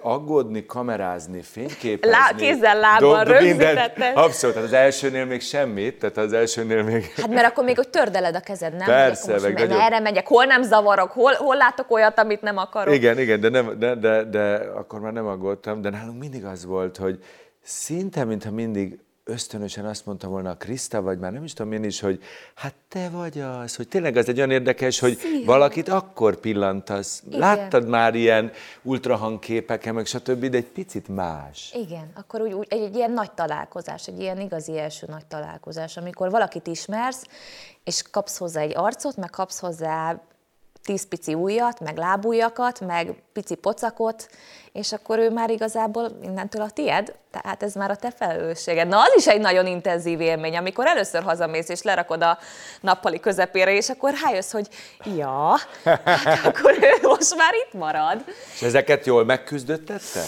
aggódni, 0.00 0.66
kamerázni, 0.66 1.42
fényképezni. 1.42 2.16
Lá, 2.16 2.34
kézzel, 2.36 2.78
lábbal 2.78 3.24
rögzítette. 3.24 4.08
Abszolút, 4.14 4.54
tehát 4.54 4.70
az 4.70 4.74
elsőnél 4.74 5.24
még 5.24 5.40
semmit, 5.40 5.98
tehát 5.98 6.16
az 6.16 6.32
elsőnél 6.32 6.82
még... 6.82 7.12
Hát 7.16 7.28
mert 7.28 7.46
akkor 7.46 7.64
még 7.64 7.76
hogy 7.76 7.88
tördeled 7.88 8.34
a 8.34 8.40
kezed, 8.40 8.76
nem? 8.76 8.86
Persze, 8.86 9.40
meg 9.40 9.52
nagyon... 9.52 9.80
Erre 9.80 10.00
megyek, 10.00 10.26
hol 10.26 10.44
nem 10.44 10.62
zavarok, 10.62 11.10
hol, 11.10 11.32
hol 11.32 11.56
látok 11.56 11.90
olyat, 11.90 12.18
amit 12.18 12.42
nem 12.42 12.56
akarok. 12.56 12.94
Igen, 12.94 13.18
igen, 13.18 13.40
de, 13.40 13.48
nem, 13.48 13.78
de, 13.78 13.94
de, 13.94 14.24
de 14.24 14.54
akkor 14.54 15.00
már 15.00 15.12
nem 15.12 15.26
aggódtam, 15.26 15.80
de 15.80 15.90
nálunk 15.90 16.18
mindig 16.18 16.44
az 16.44 16.64
volt, 16.64 16.96
hogy 16.96 17.18
szinte, 17.62 18.24
mintha 18.24 18.50
mindig 18.50 18.98
ösztönösen 19.24 19.84
azt 19.84 20.06
mondta 20.06 20.28
volna 20.28 20.50
a 20.50 20.56
Kriszta, 20.56 21.02
vagy 21.02 21.18
már 21.18 21.32
nem 21.32 21.44
is 21.44 21.52
tudom 21.52 21.72
én 21.72 21.84
is, 21.84 22.00
hogy 22.00 22.22
hát 22.54 22.74
te 22.88 23.08
vagy 23.08 23.40
az, 23.40 23.76
hogy 23.76 23.88
tényleg 23.88 24.16
az 24.16 24.28
egy 24.28 24.36
olyan 24.36 24.50
érdekes, 24.50 24.98
hogy 24.98 25.16
Szia. 25.16 25.44
valakit 25.44 25.88
akkor 25.88 26.36
pillantasz. 26.36 27.22
Igen. 27.26 27.38
Láttad 27.38 27.88
már 27.88 28.14
ilyen 28.14 28.52
ultrahangképeken, 28.82 29.94
meg 29.94 30.06
stb., 30.06 30.44
de 30.44 30.56
egy 30.56 30.68
picit 30.68 31.08
más. 31.08 31.72
Igen, 31.74 32.10
akkor 32.14 32.40
úgy, 32.40 32.52
úgy 32.52 32.66
egy, 32.68 32.82
egy 32.82 32.94
ilyen 32.94 33.12
nagy 33.12 33.32
találkozás, 33.32 34.08
egy 34.08 34.20
ilyen 34.20 34.40
igazi 34.40 34.78
első 34.78 35.06
nagy 35.10 35.26
találkozás, 35.26 35.96
amikor 35.96 36.30
valakit 36.30 36.66
ismersz, 36.66 37.26
és 37.84 38.02
kapsz 38.10 38.38
hozzá 38.38 38.60
egy 38.60 38.76
arcot, 38.76 39.16
meg 39.16 39.30
kapsz 39.30 39.60
hozzá 39.60 40.20
tíz 40.84 41.08
pici 41.08 41.34
ujjat, 41.34 41.80
meg 41.80 41.96
lábújakat, 41.96 42.80
meg 42.80 43.14
pici 43.32 43.54
pocakot, 43.54 44.28
és 44.72 44.92
akkor 44.92 45.18
ő 45.18 45.30
már 45.30 45.50
igazából 45.50 46.18
innentől 46.22 46.62
a 46.62 46.70
tied, 46.70 47.14
tehát 47.30 47.62
ez 47.62 47.74
már 47.74 47.90
a 47.90 47.96
te 47.96 48.10
felelősséged. 48.10 48.88
Na, 48.88 48.98
az 49.00 49.12
is 49.16 49.26
egy 49.26 49.40
nagyon 49.40 49.66
intenzív 49.66 50.20
élmény, 50.20 50.56
amikor 50.56 50.86
először 50.86 51.22
hazamész, 51.22 51.68
és 51.68 51.82
lerakod 51.82 52.22
a 52.22 52.38
nappali 52.80 53.20
közepére, 53.20 53.72
és 53.72 53.88
akkor 53.88 54.12
rájössz, 54.24 54.52
hogy 54.52 54.68
ja, 55.16 55.56
hát 55.84 56.44
akkor 56.46 56.72
ő 56.80 57.08
most 57.08 57.36
már 57.36 57.52
itt 57.66 57.72
marad. 57.72 58.24
És 58.54 58.62
ezeket 58.62 59.06
jól 59.06 59.24
megküzdöttette? 59.24 60.22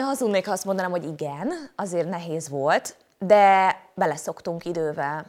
Hazudnék, 0.00 0.46
ha 0.46 0.52
azt 0.52 0.64
mondanám, 0.64 0.90
hogy 0.90 1.04
igen, 1.04 1.70
azért 1.76 2.08
nehéz 2.08 2.48
volt, 2.48 2.96
de 3.18 3.76
beleszoktunk 3.94 4.64
idővel. 4.64 5.26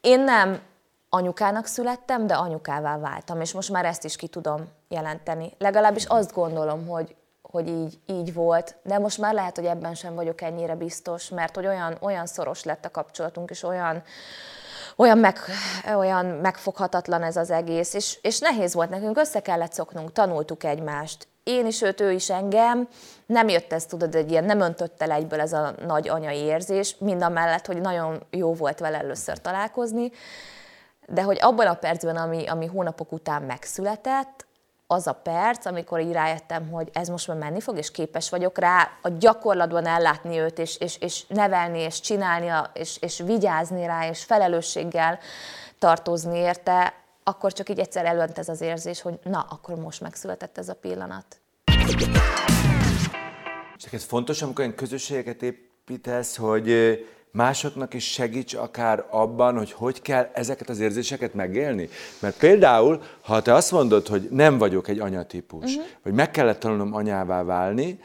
Én 0.00 0.20
nem 0.20 0.60
anyukának 1.08 1.66
születtem, 1.66 2.26
de 2.26 2.34
anyukává 2.34 2.98
váltam, 2.98 3.40
és 3.40 3.52
most 3.52 3.70
már 3.70 3.84
ezt 3.84 4.04
is 4.04 4.16
ki 4.16 4.26
tudom 4.26 4.68
jelenteni. 4.88 5.52
Legalábbis 5.58 6.04
azt 6.04 6.32
gondolom, 6.32 6.86
hogy, 6.86 7.16
hogy 7.42 7.68
így, 7.68 7.98
így 8.06 8.34
volt, 8.34 8.76
de 8.82 8.98
most 8.98 9.18
már 9.18 9.34
lehet, 9.34 9.56
hogy 9.56 9.66
ebben 9.66 9.94
sem 9.94 10.14
vagyok 10.14 10.40
ennyire 10.40 10.74
biztos, 10.74 11.28
mert 11.28 11.54
hogy 11.54 11.66
olyan, 11.66 11.96
olyan 12.00 12.26
szoros 12.26 12.64
lett 12.64 12.84
a 12.84 12.90
kapcsolatunk, 12.90 13.50
és 13.50 13.62
olyan, 13.62 14.02
olyan, 14.96 15.18
meg, 15.18 15.38
olyan 15.96 16.26
megfoghatatlan 16.26 17.22
ez 17.22 17.36
az 17.36 17.50
egész, 17.50 17.94
és, 17.94 18.18
és 18.22 18.38
nehéz 18.38 18.74
volt 18.74 18.90
nekünk, 18.90 19.18
össze 19.18 19.40
kellett 19.40 19.72
szoknunk, 19.72 20.12
tanultuk 20.12 20.64
egymást. 20.64 21.28
Én 21.42 21.66
is 21.66 21.82
őt, 21.82 22.00
ő 22.00 22.12
is 22.12 22.30
engem. 22.30 22.88
Nem 23.26 23.48
jött 23.48 23.72
ez, 23.72 23.86
tudod, 23.86 24.14
egy 24.14 24.30
ilyen, 24.30 24.44
nem 24.44 24.60
öntött 24.60 25.02
el 25.02 25.10
egyből 25.10 25.40
ez 25.40 25.52
a 25.52 25.74
nagy 25.86 26.08
anyai 26.08 26.38
érzés, 26.38 26.96
mind 26.98 27.22
a 27.22 27.28
mellett, 27.28 27.66
hogy 27.66 27.80
nagyon 27.80 28.22
jó 28.30 28.54
volt 28.54 28.78
vele 28.78 28.98
először 28.98 29.40
találkozni 29.40 30.12
de 31.12 31.22
hogy 31.22 31.38
abban 31.40 31.66
a 31.66 31.74
percben, 31.74 32.16
ami, 32.16 32.46
ami 32.46 32.66
hónapok 32.66 33.12
után 33.12 33.42
megszületett, 33.42 34.46
az 34.90 35.06
a 35.06 35.12
perc, 35.12 35.66
amikor 35.66 36.00
így 36.00 36.12
rájöttem, 36.12 36.70
hogy 36.70 36.88
ez 36.92 37.08
most 37.08 37.28
már 37.28 37.36
menni 37.36 37.60
fog, 37.60 37.76
és 37.76 37.90
képes 37.90 38.30
vagyok 38.30 38.58
rá 38.58 38.90
a 39.02 39.08
gyakorlatban 39.08 39.86
ellátni 39.86 40.38
őt, 40.38 40.58
és, 40.58 40.76
és, 40.76 40.96
és 40.96 41.26
nevelni, 41.26 41.78
és 41.78 42.00
csinálni, 42.00 42.50
és, 42.72 42.96
és 43.00 43.18
vigyázni 43.18 43.86
rá, 43.86 44.08
és 44.08 44.24
felelősséggel 44.24 45.18
tartozni 45.78 46.38
érte, 46.38 46.94
akkor 47.24 47.52
csak 47.52 47.68
így 47.68 47.78
egyszer 47.78 48.04
előnt 48.04 48.38
ez 48.38 48.48
az 48.48 48.60
érzés, 48.60 49.00
hogy 49.00 49.18
na, 49.22 49.46
akkor 49.50 49.76
most 49.76 50.00
megszületett 50.00 50.58
ez 50.58 50.68
a 50.68 50.74
pillanat. 50.74 51.40
És 53.76 53.92
ez 53.92 54.04
fontos, 54.04 54.42
amikor 54.42 54.64
egy 54.64 54.74
közösségeket 54.74 55.42
építesz, 55.42 56.36
hogy 56.36 56.68
másoknak 57.38 57.94
is 57.94 58.12
segíts 58.12 58.54
akár 58.54 59.04
abban, 59.10 59.56
hogy 59.56 59.72
hogy 59.72 60.02
kell 60.02 60.30
ezeket 60.32 60.68
az 60.68 60.80
érzéseket 60.80 61.34
megélni. 61.34 61.88
Mert 62.18 62.38
például, 62.38 63.02
ha 63.20 63.42
te 63.42 63.54
azt 63.54 63.72
mondod, 63.72 64.06
hogy 64.06 64.28
nem 64.30 64.58
vagyok 64.58 64.88
egy 64.88 64.98
anyatípus, 64.98 65.74
uh-huh. 65.74 65.90
vagy 66.02 66.12
meg 66.12 66.30
kellett 66.30 66.60
tanulnom 66.60 66.94
anyává 66.94 67.42
válni, 67.42 68.00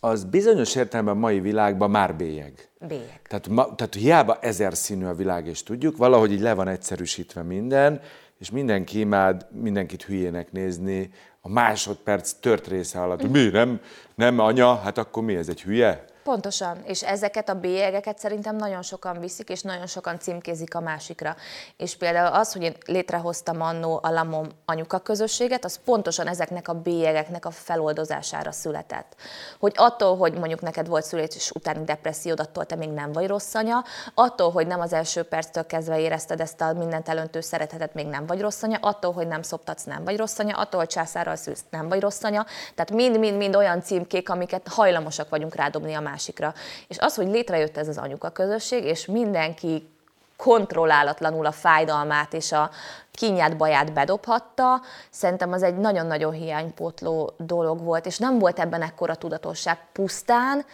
az 0.00 0.24
bizonyos 0.24 0.74
értelemben 0.74 1.16
a 1.16 1.18
mai 1.18 1.40
világban 1.40 1.90
már 1.90 2.14
bélyeg. 2.14 2.68
Bélyeg. 2.88 3.20
Tehát, 3.28 3.48
ma, 3.48 3.74
tehát 3.74 3.94
hiába 3.94 4.38
ezer 4.40 4.74
színű 4.74 5.04
a 5.04 5.14
világ, 5.14 5.46
és 5.46 5.62
tudjuk, 5.62 5.96
valahogy 5.96 6.32
így 6.32 6.40
le 6.40 6.54
van 6.54 6.68
egyszerűsítve 6.68 7.42
minden, 7.42 8.00
és 8.38 8.50
mindenki 8.50 8.98
imád 8.98 9.46
mindenkit 9.50 10.02
hülyének 10.02 10.52
nézni 10.52 11.10
a 11.40 11.48
másodperc 11.48 12.32
tört 12.32 12.66
része 12.66 13.02
alatt. 13.02 13.22
Uh-huh. 13.22 13.42
Mi, 13.42 13.48
nem, 13.48 13.80
nem 14.14 14.38
anya? 14.38 14.74
Hát 14.74 14.98
akkor 14.98 15.22
mi, 15.22 15.34
ez 15.34 15.48
egy 15.48 15.62
hülye? 15.62 16.04
Pontosan, 16.26 16.82
és 16.84 17.02
ezeket 17.02 17.48
a 17.48 17.54
bélyegeket 17.54 18.18
szerintem 18.18 18.56
nagyon 18.56 18.82
sokan 18.82 19.20
viszik, 19.20 19.48
és 19.48 19.62
nagyon 19.62 19.86
sokan 19.86 20.18
címkézik 20.18 20.74
a 20.74 20.80
másikra. 20.80 21.36
És 21.76 21.96
például 21.96 22.34
az, 22.34 22.52
hogy 22.52 22.62
én 22.62 22.76
létrehoztam 22.86 23.60
annó 23.62 24.00
a 24.02 24.10
Lamom 24.10 24.46
anyuka 24.64 24.98
közösséget, 24.98 25.64
az 25.64 25.80
pontosan 25.84 26.26
ezeknek 26.26 26.68
a 26.68 26.72
bélyegeknek 26.72 27.44
a 27.44 27.50
feloldozására 27.50 28.52
született. 28.52 29.14
Hogy 29.58 29.72
attól, 29.76 30.16
hogy 30.16 30.32
mondjuk 30.32 30.60
neked 30.60 30.88
volt 30.88 31.04
születés 31.04 31.50
utáni 31.50 31.84
depressziód, 31.84 32.40
attól 32.40 32.66
te 32.66 32.74
még 32.74 32.90
nem 32.90 33.12
vagy 33.12 33.26
rossz 33.26 33.54
anya, 33.54 33.84
attól, 34.14 34.50
hogy 34.50 34.66
nem 34.66 34.80
az 34.80 34.92
első 34.92 35.22
perctől 35.22 35.66
kezdve 35.66 36.00
érezted 36.00 36.40
ezt 36.40 36.60
a 36.60 36.72
mindent 36.72 37.08
elöntő 37.08 37.40
szeretetet, 37.40 37.94
még 37.94 38.06
nem 38.06 38.26
vagy 38.26 38.40
rossz 38.40 38.62
anya, 38.62 38.78
attól, 38.80 39.12
hogy 39.12 39.26
nem 39.26 39.42
szoptatsz, 39.42 39.84
nem 39.84 40.04
vagy 40.04 40.16
rossz 40.16 40.38
anya, 40.38 40.56
attól, 40.56 40.80
hogy 40.80 40.88
császárral 40.88 41.36
szülsz, 41.36 41.64
nem 41.70 41.88
vagy 41.88 42.00
rossz 42.00 42.22
anya. 42.22 42.46
Tehát 42.74 42.90
mind-mind-mind 42.90 43.56
olyan 43.56 43.82
címkék, 43.82 44.28
amiket 44.28 44.68
hajlamosak 44.68 45.28
vagyunk 45.28 45.54
rádobni 45.54 45.94
a 45.94 46.00
másikra. 46.16 46.54
És 46.88 46.98
az, 46.98 47.14
hogy 47.14 47.26
létrejött 47.26 47.76
ez 47.76 47.88
az 47.88 47.98
anyuka 47.98 48.30
közösség, 48.30 48.84
és 48.84 49.06
mindenki 49.06 49.88
kontrollálatlanul 50.36 51.46
a 51.46 51.52
fájdalmát 51.52 52.32
és 52.32 52.52
a 52.52 52.70
kínját, 53.10 53.56
baját 53.56 53.92
bedobhatta, 53.92 54.80
szerintem 55.10 55.52
az 55.52 55.62
egy 55.62 55.76
nagyon-nagyon 55.76 56.32
hiánypótló 56.32 57.32
dolog 57.36 57.82
volt, 57.82 58.06
és 58.06 58.18
nem 58.18 58.38
volt 58.38 58.58
ebben 58.58 58.82
ekkora 58.82 59.14
tudatosság 59.14 59.78
pusztán, 59.92 60.64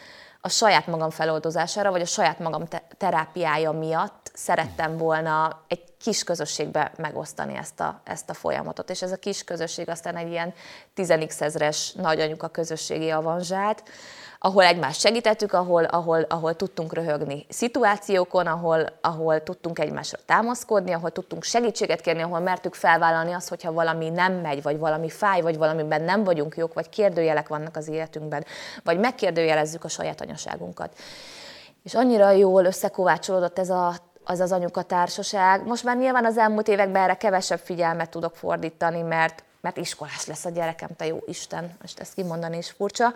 a 0.45 0.49
saját 0.49 0.87
magam 0.87 1.11
feloldozására, 1.11 1.91
vagy 1.91 2.01
a 2.01 2.07
saját 2.07 2.39
magam 2.39 2.63
terápiája 2.97 3.73
miatt 3.73 4.31
szerettem 4.35 4.97
volna 4.97 5.63
egy 5.69 5.92
kis 6.03 6.25
közösségbe 6.25 6.93
megosztani 6.97 7.57
ezt 7.57 7.81
a, 7.81 8.01
ezt 8.05 8.31
a 8.31 8.35
folyamatot. 8.35 8.91
És 8.91 9.03
ez 9.03 9.13
a 9.13 9.17
kis 9.17 9.45
közösség 9.45 9.89
aztán 9.89 10.17
egy 10.17 10.31
ilyen 10.31 10.55
10 10.95 11.11
ezres 11.39 11.93
nagyanyuka 11.93 12.49
közösségi 12.49 13.11
avanzsált, 13.11 13.83
ahol 14.45 14.65
egymást 14.65 15.01
segítettük, 15.01 15.53
ahol, 15.53 15.85
ahol, 15.85 16.21
ahol 16.29 16.55
tudtunk 16.55 16.93
röhögni 16.93 17.47
szituációkon, 17.49 18.47
ahol, 18.47 18.87
ahol 19.01 19.43
tudtunk 19.43 19.79
egymásra 19.79 20.19
támaszkodni, 20.27 20.93
ahol 20.93 21.11
tudtunk 21.11 21.43
segítséget 21.43 22.01
kérni, 22.01 22.23
ahol 22.23 22.41
mertük 22.41 22.75
felvállalni 22.75 23.33
azt, 23.33 23.49
hogyha 23.49 23.73
valami 23.73 24.09
nem 24.09 24.33
megy, 24.33 24.63
vagy 24.63 24.79
valami 24.79 25.09
fáj, 25.09 25.41
vagy 25.41 25.57
valamiben 25.57 26.03
nem 26.03 26.25
vagyunk 26.25 26.57
jók, 26.57 26.75
vagy 26.75 26.89
kérdőjelek 26.89 27.49
vannak 27.49 27.77
az 27.77 27.89
életünkben, 27.89 28.45
vagy 28.85 28.99
megkérdőjelezzük 28.99 29.85
a 29.85 29.89
saját 29.89 30.21
anyaságunkat. 30.21 30.97
És 31.83 31.95
annyira 31.95 32.31
jól 32.31 32.65
összekovácsolódott 32.65 33.59
ez 33.59 33.71
a 33.71 33.95
az 34.25 34.41
az 34.41 34.53
anyuka 34.53 34.83
társaság. 34.83 35.67
Most 35.67 35.85
már 35.85 35.97
nyilván 35.97 36.25
az 36.25 36.39
elmúlt 36.39 36.69
években 36.69 37.03
erre 37.03 37.15
kevesebb 37.15 37.59
figyelmet 37.59 38.11
tudok 38.11 38.37
fordítani, 38.37 39.03
mert, 39.03 39.45
mert 39.61 39.77
iskolás 39.77 40.27
lesz 40.27 40.45
a 40.45 40.51
gyerekem, 40.51 40.89
te 40.97 41.07
jó 41.07 41.19
Isten, 41.27 41.77
most 41.81 42.01
ezt 42.01 42.15
kimondani 42.15 42.57
is 42.57 42.71
furcsa. 42.71 43.15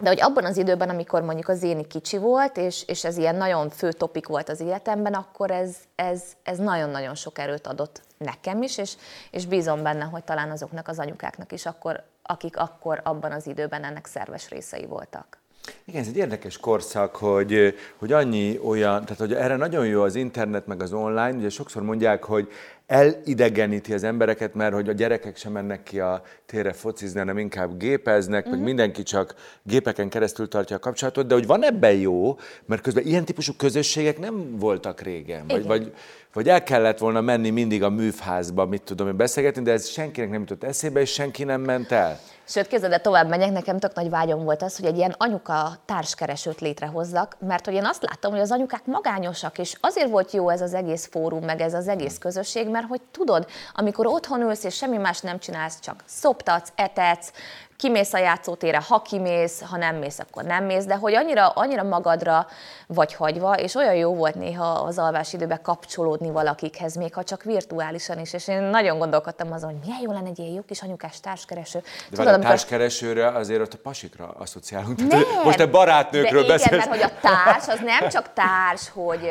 De 0.00 0.08
hogy 0.08 0.20
abban 0.20 0.44
az 0.44 0.56
időben, 0.56 0.88
amikor 0.88 1.22
mondjuk 1.22 1.48
az 1.48 1.58
Zéni 1.58 1.86
kicsi 1.86 2.18
volt, 2.18 2.56
és, 2.56 2.82
és 2.86 3.04
ez 3.04 3.16
ilyen 3.16 3.34
nagyon 3.34 3.70
fő 3.70 3.92
topik 3.92 4.26
volt 4.26 4.48
az 4.48 4.60
életemben, 4.60 5.14
akkor 5.14 5.50
ez, 5.50 5.76
ez, 5.94 6.22
ez 6.42 6.58
nagyon-nagyon 6.58 7.14
sok 7.14 7.38
erőt 7.38 7.66
adott 7.66 8.02
nekem 8.18 8.62
is, 8.62 8.78
és, 8.78 8.96
és 9.30 9.46
bízom 9.46 9.82
benne, 9.82 10.04
hogy 10.04 10.24
talán 10.24 10.50
azoknak 10.50 10.88
az 10.88 10.98
anyukáknak 10.98 11.52
is, 11.52 11.66
akkor, 11.66 12.02
akik 12.22 12.56
akkor 12.56 13.00
abban 13.04 13.32
az 13.32 13.46
időben 13.46 13.84
ennek 13.84 14.06
szerves 14.06 14.48
részei 14.48 14.86
voltak. 14.86 15.39
Igen, 15.84 16.00
ez 16.00 16.08
egy 16.08 16.16
érdekes 16.16 16.58
korszak, 16.58 17.16
hogy, 17.16 17.74
hogy 17.96 18.12
annyi 18.12 18.58
olyan, 18.64 19.02
tehát 19.04 19.18
hogy 19.18 19.32
erre 19.32 19.56
nagyon 19.56 19.86
jó 19.86 20.02
az 20.02 20.14
internet 20.14 20.66
meg 20.66 20.82
az 20.82 20.92
online, 20.92 21.32
ugye 21.36 21.48
sokszor 21.48 21.82
mondják, 21.82 22.24
hogy 22.24 22.48
elidegeníti 22.90 23.92
az 23.92 24.04
embereket, 24.04 24.54
mert 24.54 24.74
hogy 24.74 24.88
a 24.88 24.92
gyerekek 24.92 25.36
sem 25.36 25.52
mennek 25.52 25.82
ki 25.82 26.00
a 26.00 26.22
térre 26.46 26.72
focizni, 26.72 27.18
hanem 27.18 27.38
inkább 27.38 27.78
gépeznek, 27.78 28.38
uh-huh. 28.38 28.50
meg 28.50 28.58
mhm. 28.58 28.68
mindenki 28.68 29.02
csak 29.02 29.34
gépeken 29.62 30.08
keresztül 30.08 30.48
tartja 30.48 30.76
a 30.76 30.78
kapcsolatot, 30.78 31.26
de 31.26 31.34
hogy 31.34 31.46
van 31.46 31.64
ebben 31.64 31.94
jó, 31.94 32.38
mert 32.66 32.82
közben 32.82 33.06
ilyen 33.06 33.24
típusú 33.24 33.52
közösségek 33.56 34.18
nem 34.18 34.58
voltak 34.58 35.00
régen, 35.00 35.46
vagy, 35.46 35.66
vagy, 35.66 35.92
vagy 36.32 36.48
el 36.48 36.62
kellett 36.62 36.98
volna 36.98 37.20
menni 37.20 37.50
mindig 37.50 37.82
a 37.82 37.90
műfházba, 37.90 38.66
mit 38.66 38.82
tudom 38.82 39.08
én 39.08 39.16
beszélgetni, 39.16 39.62
de 39.62 39.72
ez 39.72 39.86
senkinek 39.86 40.30
nem 40.30 40.40
jutott 40.40 40.64
eszébe, 40.64 41.00
és 41.00 41.12
senki 41.12 41.44
nem 41.44 41.60
ment 41.60 41.92
el. 41.92 42.20
Sőt, 42.50 42.66
képzeld, 42.66 42.92
de 42.92 42.98
tovább 42.98 43.28
megyek, 43.28 43.52
nekem 43.52 43.78
tök 43.78 43.94
nagy 43.94 44.10
vágyom 44.10 44.44
volt 44.44 44.62
az, 44.62 44.76
hogy 44.76 44.86
egy 44.86 44.96
ilyen 44.96 45.14
anyuka 45.18 45.72
társkeresőt 45.84 46.60
létrehozzak, 46.60 47.36
mert 47.38 47.64
hogy 47.64 47.74
én 47.74 47.84
azt 47.84 48.02
látom, 48.02 48.32
hogy 48.32 48.40
az 48.40 48.50
anyukák 48.50 48.86
magányosak, 48.86 49.58
és 49.58 49.76
azért 49.80 50.10
volt 50.10 50.32
jó 50.32 50.48
ez 50.48 50.60
az 50.60 50.74
egész 50.74 51.08
fórum, 51.10 51.44
meg 51.44 51.60
ez 51.60 51.74
az 51.74 51.88
egész 51.88 52.18
közösség, 52.18 52.68
mert 52.68 52.86
hogy 52.86 53.00
tudod, 53.10 53.46
amikor 53.74 54.06
otthon 54.06 54.40
ülsz, 54.40 54.64
és 54.64 54.76
semmi 54.76 54.96
más 54.96 55.20
nem 55.20 55.38
csinálsz, 55.38 55.80
csak 55.80 56.02
szoptatsz, 56.06 56.72
etetsz, 56.74 57.32
kimész 57.80 58.12
a 58.12 58.18
játszótére, 58.18 58.82
ha 58.88 59.02
kimész, 59.02 59.62
ha 59.70 59.76
nem 59.76 59.96
mész, 59.96 60.18
akkor 60.18 60.44
nem 60.44 60.64
mész, 60.64 60.84
de 60.84 60.94
hogy 60.94 61.14
annyira, 61.14 61.48
annyira 61.48 61.82
magadra 61.82 62.46
vagy 62.86 63.14
hagyva, 63.14 63.54
és 63.54 63.74
olyan 63.74 63.94
jó 63.94 64.14
volt 64.14 64.34
néha 64.34 64.64
az 64.64 64.98
alvás 64.98 65.32
időben 65.32 65.62
kapcsolódni 65.62 66.30
valakikhez, 66.30 66.94
még 66.94 67.14
ha 67.14 67.24
csak 67.24 67.42
virtuálisan 67.42 68.18
is, 68.18 68.32
és 68.32 68.48
én 68.48 68.62
nagyon 68.62 68.98
gondolkodtam 68.98 69.52
azon, 69.52 69.70
hogy 69.70 69.78
milyen 69.84 70.00
jó 70.02 70.12
lenne 70.12 70.28
egy 70.28 70.38
ilyen 70.38 70.52
jó 70.52 70.60
kis 70.66 70.82
anyukás 70.82 71.20
társkereső. 71.20 71.78
De 71.78 71.86
Tudod, 72.10 72.26
a 72.26 72.30
amikor... 72.30 72.48
társkeresőre 72.48 73.28
azért 73.28 73.60
ott 73.60 73.74
a 73.74 73.78
pasikra 73.82 74.34
asszociálunk. 74.38 75.08
Nem, 75.08 75.22
most 75.44 75.60
a 75.60 75.70
barátnőkről 75.70 76.46
beszélsz. 76.46 76.66
Igen, 76.66 76.88
mert 76.88 77.02
hogy 77.02 77.10
a 77.10 77.20
társ 77.20 77.68
az 77.68 77.80
nem 77.84 78.08
csak 78.08 78.32
társ, 78.42 78.90
hogy, 78.92 79.30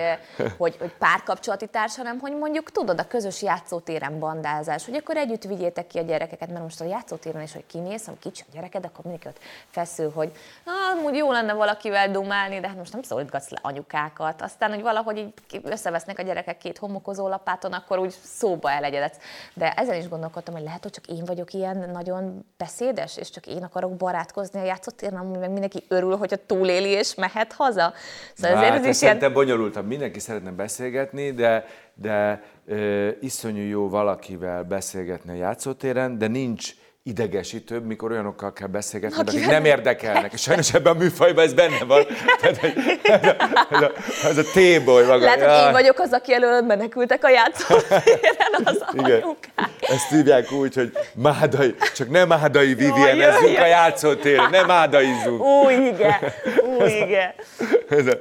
hogy, 0.58 0.76
hogy 0.80 0.94
párkapcsolati 1.00 1.68
társ, 1.68 1.98
hanem 1.98 2.20
hogy 2.20 2.38
mondjuk 2.38 2.72
tudod, 2.72 3.00
a 3.00 3.08
közös 3.08 3.42
játszótéren 3.42 4.20
bandázás, 4.20 4.86
hogy 4.86 4.96
akkor 4.96 5.18
együtt 5.18 5.44
vigyétek 5.44 5.88
ki 5.88 5.98
a 5.98 6.02
gyerekeket, 6.02 6.50
mert 6.50 6.64
most 6.64 6.82
a 6.82 6.86
játszótéren 6.86 7.42
is, 7.42 7.54
hogy 7.54 7.66
kimész, 7.68 8.06
ha 8.06 8.14
kicsi 8.40 8.52
a 8.52 8.56
gyereked, 8.56 8.86
akkor 8.86 9.06
mindenki 9.06 9.28
ott 9.28 9.40
feszül, 9.70 10.12
hogy 10.12 10.32
ah, 10.64 11.04
úgy 11.04 11.16
jó 11.16 11.32
lenne 11.32 11.54
valakivel 11.54 12.12
dumálni, 12.12 12.60
de 12.60 12.68
hát 12.68 12.78
most 12.78 12.94
nem 12.94 13.02
szólítgatsz 13.02 13.50
le 13.50 13.58
anyukákat. 13.62 14.42
Aztán, 14.42 14.70
hogy 14.70 14.82
valahogy 14.82 15.18
így 15.18 15.62
összevesznek 15.64 16.20
a 16.20 16.22
gyerekek 16.22 16.58
két 16.58 16.78
homokozó 16.78 17.28
lapáton, 17.28 17.74
akkor 17.74 18.00
úgy 18.00 18.16
szóba 18.24 18.72
elegyedetsz. 18.72 19.18
De 19.54 19.74
ezen 19.74 19.96
is 19.96 20.08
gondolkodtam, 20.08 20.54
hogy 20.54 20.64
lehet, 20.64 20.84
hogy 20.84 20.92
csak 20.92 21.08
én 21.08 21.26
vagyok 21.26 21.54
ilyen 21.54 21.90
nagyon 21.94 22.46
beszédes, 22.58 23.18
és 23.18 23.30
csak 23.30 23.48
én 23.48 23.64
akarok 23.64 23.96
barátkozni 23.96 24.60
a 24.60 24.64
játszótéren, 24.64 25.26
meg 25.26 25.52
mindenki 25.52 25.84
örül, 25.88 26.18
hogyha 26.18 26.38
túléli 26.46 26.90
és 26.90 27.16
mehet 27.16 27.54
haza. 27.54 27.94
Szóval 28.34 28.58
hát, 28.58 28.80
ez 28.80 28.86
is 28.86 29.02
ilyen... 29.02 29.34
bonyolultabb. 29.34 29.88
Mindenki 29.88 30.20
szeretne 30.20 30.52
beszélgetni, 30.52 31.32
de, 31.32 31.66
de 31.94 32.44
ö, 32.66 33.10
iszonyú 33.22 33.68
jó 33.68 33.90
valakivel 33.90 34.64
beszélgetni 34.64 35.32
a 35.32 35.36
játszótéren, 35.36 36.18
de 36.18 36.28
nincs 36.28 36.74
idegesítőbb, 37.10 37.86
mikor 37.86 38.12
olyanokkal 38.12 38.54
kell 38.54 38.68
beszélgetni, 38.68 39.20
Aki 39.20 39.38
akik 39.38 39.50
nem 39.50 39.66
érdekelnek. 39.66 40.34
És 40.34 40.42
sajnos 40.42 40.74
ebben 40.74 40.96
a 40.96 41.00
műfajban 41.00 41.44
ez 41.44 41.54
benne 41.54 41.84
van. 41.88 42.06
Tehát, 42.42 42.64
ez, 43.04 43.24
a, 43.24 43.36
ez, 43.70 43.82
a, 43.82 43.92
ez 44.28 44.38
a 44.38 44.44
téboly 44.54 45.06
maga. 45.06 45.24
Lehet, 45.24 45.42
hogy 45.42 45.66
én 45.66 45.72
vagyok 45.72 46.00
az, 46.00 46.12
aki 46.12 46.34
előtt 46.34 46.68
menekültek 46.68 47.24
a 47.24 47.30
játszótéren, 47.30 48.54
az 48.64 48.84
Igen. 48.94 49.22
anyukák. 49.22 49.70
Ezt 49.80 50.10
hívják 50.10 50.52
úgy, 50.52 50.76
hogy 50.76 50.92
mádai, 51.14 51.76
csak 51.96 52.10
nem 52.10 52.28
mádai 52.28 52.74
Vivienezzünk 52.74 53.58
a 53.58 53.66
játszótéren, 53.66 54.50
nem 54.50 54.66
mádaizzunk. 54.66 55.44
Új, 55.44 55.74
igen. 55.74 56.18
Új, 56.80 56.90
igen. 56.90 57.34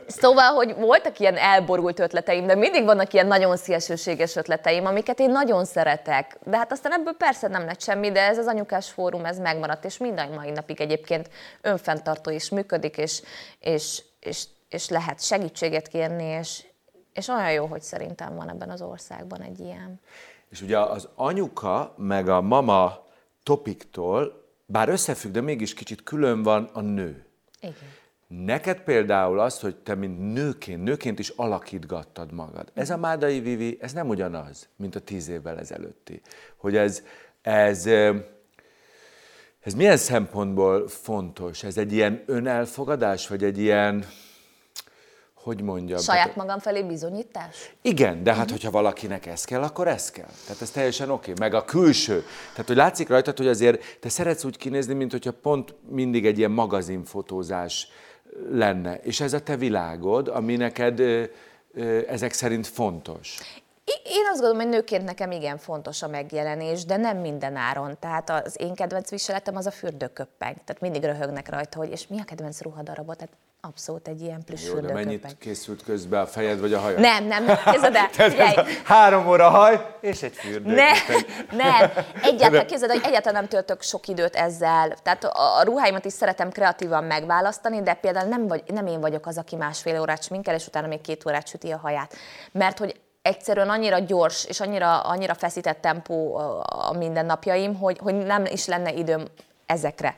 Szóval, 0.06 0.52
hogy 0.52 0.74
voltak 0.78 1.18
ilyen 1.18 1.36
elborult 1.36 2.00
ötleteim, 2.00 2.46
de 2.46 2.54
mindig 2.54 2.84
vannak 2.84 3.12
ilyen 3.12 3.26
nagyon 3.26 3.56
szélsőséges 3.56 4.36
ötleteim, 4.36 4.86
amiket 4.86 5.20
én 5.20 5.30
nagyon 5.30 5.64
szeretek. 5.64 6.36
De 6.44 6.56
hát 6.56 6.72
aztán 6.72 6.92
ebből 6.92 7.14
persze 7.18 7.48
nem 7.48 7.64
lett 7.64 7.82
semmi, 7.82 8.10
de 8.12 8.20
ez 8.20 8.38
az 8.38 8.46
anyukás 8.46 8.77
munkás 8.78 8.90
fórum 8.90 9.24
ez 9.24 9.38
megmaradt, 9.38 9.84
és 9.84 9.98
minden 9.98 10.32
mai 10.32 10.50
napig 10.50 10.80
egyébként 10.80 11.30
önfenntartó 11.60 12.30
is 12.30 12.48
működik, 12.48 12.96
és, 12.96 13.22
és, 13.58 14.02
és, 14.20 14.44
és 14.68 14.88
lehet 14.88 15.22
segítséget 15.22 15.88
kérni, 15.88 16.24
és, 16.24 16.64
és 17.12 17.28
olyan 17.28 17.52
jó, 17.52 17.66
hogy 17.66 17.82
szerintem 17.82 18.34
van 18.34 18.48
ebben 18.48 18.70
az 18.70 18.82
országban 18.82 19.42
egy 19.42 19.60
ilyen. 19.60 20.00
És 20.48 20.62
ugye 20.62 20.78
az 20.78 21.08
anyuka 21.14 21.94
meg 21.96 22.28
a 22.28 22.40
mama 22.40 23.06
topiktól, 23.42 24.46
bár 24.66 24.88
összefügg, 24.88 25.32
de 25.32 25.40
mégis 25.40 25.74
kicsit 25.74 26.02
külön 26.02 26.42
van 26.42 26.70
a 26.72 26.80
nő. 26.80 27.26
Igen. 27.60 27.96
Neked 28.26 28.80
például 28.80 29.40
az, 29.40 29.60
hogy 29.60 29.76
te 29.76 29.94
mint 29.94 30.32
nőként, 30.32 30.82
nőként 30.82 31.18
is 31.18 31.28
alakítgattad 31.28 32.32
magad. 32.32 32.70
Ez 32.74 32.90
a 32.90 32.96
Mádai 32.96 33.40
Vivi, 33.40 33.78
ez 33.80 33.92
nem 33.92 34.08
ugyanaz, 34.08 34.68
mint 34.76 34.94
a 34.94 35.00
tíz 35.00 35.28
évvel 35.28 35.58
ezelőtti. 35.58 36.20
Hogy 36.56 36.76
ez, 36.76 37.02
ez 37.42 37.88
ez 39.68 39.74
milyen 39.74 39.96
szempontból 39.96 40.88
fontos? 40.88 41.62
Ez 41.62 41.76
egy 41.76 41.92
ilyen 41.92 42.22
önelfogadás, 42.26 43.28
vagy 43.28 43.44
egy 43.44 43.58
ilyen, 43.58 44.04
hogy 45.34 45.62
mondjam? 45.62 45.98
Saját 45.98 46.22
tehát, 46.22 46.36
magam 46.36 46.58
felé 46.58 46.82
bizonyítás? 46.82 47.74
Igen, 47.82 48.22
de 48.22 48.30
hát, 48.30 48.38
uh-huh. 48.38 48.52
hogyha 48.56 48.70
valakinek 48.70 49.26
ez 49.26 49.44
kell, 49.44 49.62
akkor 49.62 49.88
ez 49.88 50.10
kell. 50.10 50.30
Tehát 50.46 50.62
ez 50.62 50.70
teljesen 50.70 51.10
oké. 51.10 51.32
Okay. 51.32 51.48
Meg 51.48 51.58
a 51.58 51.64
külső. 51.64 52.24
Tehát, 52.50 52.66
hogy 52.66 52.76
látszik 52.76 53.08
rajtad, 53.08 53.36
hogy 53.36 53.48
azért 53.48 53.98
te 54.00 54.08
szeretsz 54.08 54.44
úgy 54.44 54.56
kinézni, 54.56 54.94
mint 54.94 55.10
hogyha 55.10 55.32
pont 55.32 55.74
mindig 55.88 56.26
egy 56.26 56.38
ilyen 56.38 56.50
magazinfotózás 56.50 57.88
lenne. 58.50 58.94
És 58.96 59.20
ez 59.20 59.32
a 59.32 59.40
te 59.40 59.56
világod, 59.56 60.28
ami 60.28 60.56
neked 60.56 61.02
ezek 62.08 62.32
szerint 62.32 62.66
fontos. 62.66 63.38
Én 64.04 64.24
azt 64.30 64.40
gondolom, 64.40 64.56
hogy 64.56 64.68
nőként 64.68 65.04
nekem 65.04 65.30
igen 65.30 65.58
fontos 65.58 66.02
a 66.02 66.08
megjelenés, 66.08 66.84
de 66.84 66.96
nem 66.96 67.16
minden 67.16 67.56
áron. 67.56 67.96
Tehát 68.00 68.30
az 68.30 68.56
én 68.60 68.74
kedvenc 68.74 69.10
viseletem 69.10 69.56
az 69.56 69.66
a 69.66 69.70
fürdőköppeng. 69.70 70.56
Tehát 70.64 70.80
mindig 70.80 71.02
röhögnek 71.02 71.48
rajta, 71.48 71.78
hogy 71.78 71.90
és 71.90 72.06
mi 72.06 72.20
a 72.20 72.24
kedvenc 72.24 72.62
ruhadarabot? 72.62 73.16
Tehát 73.16 73.34
abszolút 73.60 74.08
egy 74.08 74.20
ilyen 74.20 74.44
plusz 74.44 74.66
Jó, 74.66 74.80
de 74.80 74.92
mennyit 74.92 75.36
készült 75.38 75.82
közben 75.82 76.20
a 76.20 76.26
fejed 76.26 76.60
vagy 76.60 76.72
a 76.72 76.78
hajad? 76.78 77.00
Nem, 77.00 77.24
nem, 77.24 77.46
képzeld 77.64 77.94
el. 77.94 78.66
három 78.84 79.28
óra 79.28 79.48
haj 79.48 79.96
és 80.00 80.22
egy 80.22 80.34
fürdő. 80.34 80.74
Nem, 80.74 80.96
nem. 81.50 81.90
Egyáltalán, 82.22 82.66
képzeld, 82.72 82.90
hogy 82.90 83.00
egyáltalán 83.04 83.40
nem 83.40 83.48
töltök 83.48 83.82
sok 83.82 84.08
időt 84.08 84.36
ezzel. 84.36 84.96
Tehát 85.02 85.24
a 85.24 85.62
ruháimat 85.64 86.04
is 86.04 86.12
szeretem 86.12 86.50
kreatívan 86.50 87.04
megválasztani, 87.04 87.82
de 87.82 87.94
például 87.94 88.28
nem, 88.28 88.46
vagy, 88.46 88.62
nem 88.66 88.86
én 88.86 89.00
vagyok 89.00 89.26
az, 89.26 89.38
aki 89.38 89.56
másfél 89.56 90.00
órát 90.00 90.22
sminkel, 90.22 90.54
és 90.54 90.66
utána 90.66 90.86
még 90.86 91.00
két 91.00 91.26
órát 91.26 91.48
süti 91.48 91.70
a 91.70 91.78
haját. 91.78 92.14
Mert 92.52 92.78
hogy 92.78 93.00
egyszerűen 93.28 93.70
annyira 93.70 93.98
gyors 93.98 94.44
és 94.44 94.60
annyira, 94.60 95.00
annyira 95.00 95.34
feszített 95.34 95.80
tempó 95.80 96.36
a 96.64 96.92
mindennapjaim, 96.98 97.74
hogy, 97.74 97.98
hogy 98.02 98.14
nem 98.14 98.44
is 98.44 98.66
lenne 98.66 98.92
időm 98.92 99.24
ezekre. 99.66 100.16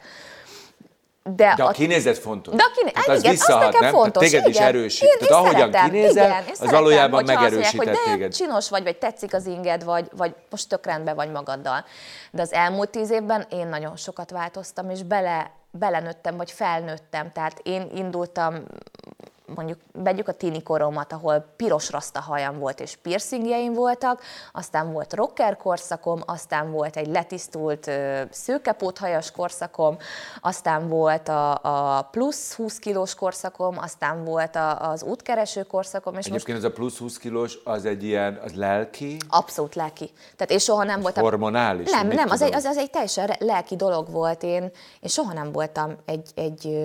De, 1.23 1.55
de 1.57 1.63
a, 1.63 1.69
a 1.69 1.71
kinézet 1.71 2.19
fontos. 2.19 2.55
De 2.55 2.63
a 2.63 2.71
kiné... 2.75 2.91
hát 2.95 3.19
igen, 3.19 3.31
visszahat, 3.31 3.63
az 3.63 3.73
nekem 3.73 3.83
nem? 3.83 3.93
fontos. 3.93 4.23
téged 4.23 4.49
igen. 4.49 4.51
is 4.51 4.69
erősít. 4.69 5.03
Én, 5.03 5.19
Tehát 5.19 5.31
én 5.31 5.37
ahogyan 5.37 5.91
kinézel, 5.91 6.43
igen, 6.43 6.55
az 6.61 6.71
valójában 6.71 7.25
megerősített 7.25 7.75
mondják, 7.75 7.97
hogy 8.05 8.13
téged. 8.13 8.35
csinos 8.35 8.69
vagy, 8.69 8.83
vagy 8.83 8.97
tetszik 8.97 9.35
az 9.35 9.47
inged, 9.47 9.85
vagy, 9.85 10.11
vagy 10.17 10.35
most 10.51 10.69
tök 10.69 10.87
rendben 10.87 11.15
vagy 11.15 11.31
magaddal. 11.31 11.85
De 12.31 12.43
az 12.43 12.53
elmúlt 12.53 12.91
tíz 12.91 13.11
évben 13.11 13.47
én 13.51 13.67
nagyon 13.67 13.97
sokat 13.97 14.31
változtam, 14.31 14.91
és 14.91 15.03
bele, 15.03 15.51
belenőttem, 15.71 16.37
vagy 16.37 16.51
felnőttem. 16.51 17.33
Tehát 17.33 17.61
én 17.63 17.91
indultam 17.95 18.65
mondjuk 19.55 19.79
vegyük 19.93 20.29
a 20.29 20.33
tini 20.33 20.63
koromat, 20.63 21.13
ahol 21.13 21.47
piros 21.57 21.91
rasta 21.91 22.21
hajam 22.21 22.59
volt 22.59 22.81
és 22.81 22.97
piercingjeim 22.97 23.73
voltak, 23.73 24.23
aztán 24.53 24.93
volt 24.93 25.13
rocker 25.13 25.57
korszakom, 25.57 26.21
aztán 26.27 26.71
volt 26.71 26.97
egy 26.97 27.07
letisztult 27.07 27.91
szőkepóthajas 28.31 29.31
korszakom, 29.31 29.97
aztán 30.41 30.89
volt 30.89 31.29
a, 31.29 31.53
a 31.97 32.03
plusz 32.03 32.55
20 32.55 32.79
kilós 32.79 33.15
korszakom, 33.15 33.79
aztán 33.79 34.25
volt 34.25 34.57
a, 34.57 34.91
az 34.91 35.03
útkereső 35.03 35.63
korszakom. 35.63 36.15
És 36.15 36.27
Egyébként 36.27 36.59
most... 36.59 36.67
ez 36.67 36.73
a 36.73 36.75
plusz 36.75 36.99
20 36.99 37.17
kilós, 37.17 37.59
az 37.65 37.85
egy 37.85 38.05
ilyen, 38.05 38.41
az 38.45 38.55
lelki? 38.55 39.17
Abszolút 39.29 39.75
lelki. 39.75 40.11
Tehát 40.37 40.51
én 40.53 40.59
soha 40.59 40.85
nem 40.85 41.01
voltam... 41.01 41.23
Hormonális? 41.23 41.91
Nem, 41.91 42.09
nem, 42.09 42.31
az 42.31 42.43
egy, 42.43 42.55
az, 42.55 42.65
az 42.65 42.77
egy 42.77 42.91
teljesen 42.91 43.31
lelki 43.39 43.77
dolog 43.77 44.11
volt. 44.11 44.43
Én, 44.43 44.63
én 45.01 45.09
soha 45.09 45.33
nem 45.33 45.53
voltam 45.53 45.97
egy, 46.05 46.31
egy 46.35 46.79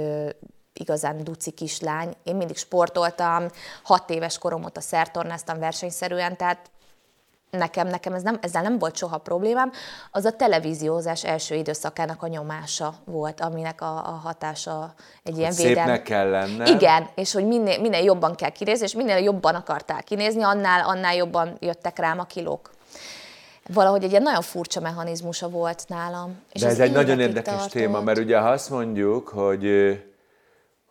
igazán 0.80 1.24
duci 1.24 1.52
kislány. 1.52 2.14
Én 2.24 2.36
mindig 2.36 2.58
sportoltam, 2.58 3.46
hat 3.84 4.10
éves 4.10 4.38
korom 4.38 4.64
óta 4.64 4.82
szertornáztam 4.82 5.60
versenyszerűen, 5.60 6.38
tehát 6.38 6.70
nekem, 7.50 7.88
nekem 7.88 8.14
ez 8.14 8.22
nem, 8.22 8.38
ezzel 8.42 8.62
nem 8.62 8.78
volt 8.80 8.96
soha 8.96 9.18
problémám. 9.18 9.72
Az 10.12 10.26
a 10.26 10.32
televíziózás 10.32 11.24
első 11.24 11.56
időszakának 11.56 12.24
a 12.24 12.28
nyomása 12.28 12.94
volt, 13.06 13.42
aminek 13.42 13.82
a, 13.82 13.98
a 13.98 14.20
hatása 14.24 14.94
egy 15.24 15.38
ilyen 15.38 15.54
védelem. 15.54 15.78
Szépnek 15.78 16.04
kell 16.04 16.30
lenne. 16.30 16.70
Igen, 16.70 17.08
és 17.16 17.34
hogy 17.34 17.46
minél, 17.48 17.80
minél 17.80 18.04
jobban 18.04 18.36
kell 18.36 18.50
kinézni, 18.50 18.86
és 18.86 18.94
minél 18.94 19.18
jobban 19.18 19.56
akartál 19.56 20.04
kinézni, 20.04 20.44
annál, 20.44 20.86
annál 20.86 21.16
jobban 21.16 21.58
jöttek 21.60 22.00
rám 22.00 22.20
a 22.20 22.26
kilók. 22.26 22.74
Valahogy 23.74 24.04
egy 24.04 24.10
ilyen 24.10 24.22
nagyon 24.22 24.42
furcsa 24.42 24.80
mechanizmusa 24.80 25.50
volt 25.50 25.84
nálam. 25.88 26.42
És 26.52 26.62
De 26.62 26.68
ez, 26.68 26.74
ez 26.74 26.80
egy 26.80 26.92
nagyon 26.92 27.20
érdekes 27.20 27.54
tartott. 27.54 27.72
téma, 27.72 28.02
mert 28.02 28.18
ugye 28.20 28.40
ha 28.40 28.50
azt 28.50 28.70
mondjuk, 28.70 29.28
hogy 29.28 29.64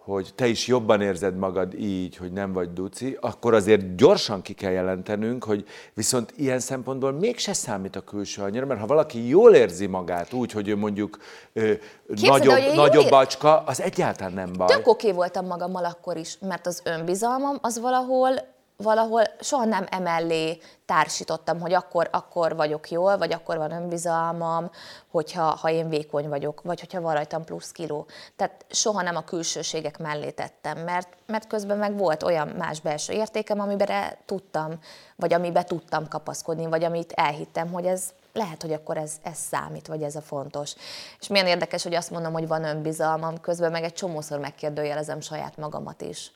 hogy 0.05 0.33
te 0.35 0.47
is 0.47 0.67
jobban 0.67 1.01
érzed 1.01 1.37
magad 1.37 1.75
így, 1.75 2.17
hogy 2.17 2.33
nem 2.33 2.53
vagy 2.53 2.73
duci, 2.73 3.17
akkor 3.21 3.55
azért 3.55 3.97
gyorsan 3.97 4.43
ki 4.43 4.53
kell 4.53 4.71
jelentenünk, 4.71 5.45
hogy 5.45 5.67
viszont 5.95 6.33
ilyen 6.37 6.61
szempontból 6.61 7.13
mégse 7.13 7.53
számít 7.53 7.97
a 7.97 8.01
külső 8.01 8.43
annyira, 8.43 8.67
mert 8.67 8.81
ha 8.81 8.87
valaki 8.87 9.29
jól 9.29 9.55
érzi 9.55 9.87
magát 9.87 10.33
úgy, 10.33 10.53
hogy 10.53 10.69
ő 10.69 10.77
mondjuk 10.77 11.19
ö, 11.53 11.73
nagyobb, 12.07 12.75
nagyobb 12.75 13.09
bacska, 13.09 13.63
az 13.67 13.81
egyáltalán 13.81 14.33
nem 14.33 14.53
baj. 14.57 14.67
Tök 14.67 14.89
oké 14.89 15.13
voltam 15.13 15.47
magammal 15.47 15.85
akkor 15.85 16.17
is, 16.17 16.39
mert 16.41 16.67
az 16.67 16.83
önbizalmam 16.85 17.59
az 17.61 17.81
valahol 17.81 18.54
valahol 18.85 19.23
soha 19.41 19.65
nem 19.65 19.87
emellé 19.91 20.59
társítottam, 20.87 21.61
hogy 21.61 21.73
akkor, 21.73 22.09
akkor 22.13 22.57
vagyok 22.57 22.91
jól, 22.91 23.19
vagy 23.19 23.33
akkor 23.33 23.57
van 23.57 23.73
önbizalmam, 23.73 24.71
hogyha 25.11 25.43
ha 25.43 25.71
én 25.71 25.89
vékony 25.89 26.29
vagyok, 26.29 26.63
vagy 26.63 26.81
hogyha 26.81 27.01
van 27.01 27.15
rajtam 27.15 27.45
plusz 27.45 27.71
kiló. 27.71 28.07
Tehát 28.37 28.65
soha 28.71 29.03
nem 29.03 29.17
a 29.17 29.25
külsőségek 29.25 29.99
mellé 29.99 30.31
tettem, 30.31 30.79
mert, 30.79 31.09
mert 31.27 31.47
közben 31.47 31.79
meg 31.79 31.97
volt 31.97 32.23
olyan 32.23 32.49
más 32.49 32.81
belső 32.81 33.13
értékem, 33.13 33.61
amiben 33.61 34.17
tudtam, 34.25 34.79
vagy 35.17 35.33
amiben 35.33 35.67
tudtam 35.67 36.09
kapaszkodni, 36.09 36.67
vagy 36.67 36.85
amit 36.85 37.13
elhittem, 37.13 37.73
hogy 37.73 37.87
ez, 37.87 38.13
lehet, 38.35 38.63
hogy 38.63 38.73
akkor 38.73 38.97
ez, 38.97 39.13
ez 39.23 39.39
számít, 39.51 39.87
vagy 39.87 40.03
ez 40.03 40.17
a 40.17 40.21
fontos. 40.21 40.75
És 41.21 41.29
milyen 41.29 41.47
érdekes, 41.47 41.83
hogy 41.83 41.95
azt 41.95 42.11
mondom, 42.11 42.33
hogy 42.33 42.47
van 42.47 42.65
önbizalmam, 42.65 43.41
közben 43.41 43.71
meg 43.71 43.83
egy 43.83 43.93
csomószor 43.93 44.39
megkérdőjelezem 44.39 45.21
saját 45.21 45.57
magamat 45.57 46.03
is. 46.03 46.33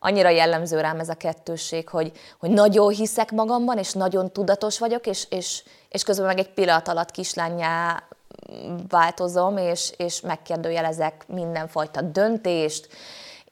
Annyira 0.00 0.28
jellemző 0.28 0.80
rám 0.80 0.98
ez 0.98 1.08
a 1.08 1.14
kettősség, 1.14 1.88
hogy, 1.88 2.12
hogy 2.38 2.50
nagyon 2.50 2.92
hiszek 2.92 3.30
magamban, 3.30 3.78
és 3.78 3.92
nagyon 3.92 4.32
tudatos 4.32 4.78
vagyok, 4.78 5.06
és, 5.06 5.26
és, 5.30 5.62
és 5.88 6.02
közben 6.02 6.26
meg 6.26 6.38
egy 6.38 6.50
pillanat 6.50 6.88
alatt 6.88 7.10
kislányá 7.10 8.02
változom, 8.88 9.56
és, 9.56 9.92
és 9.96 10.20
megkérdőjelezek 10.20 11.24
mindenfajta 11.26 12.00
döntést, 12.00 12.88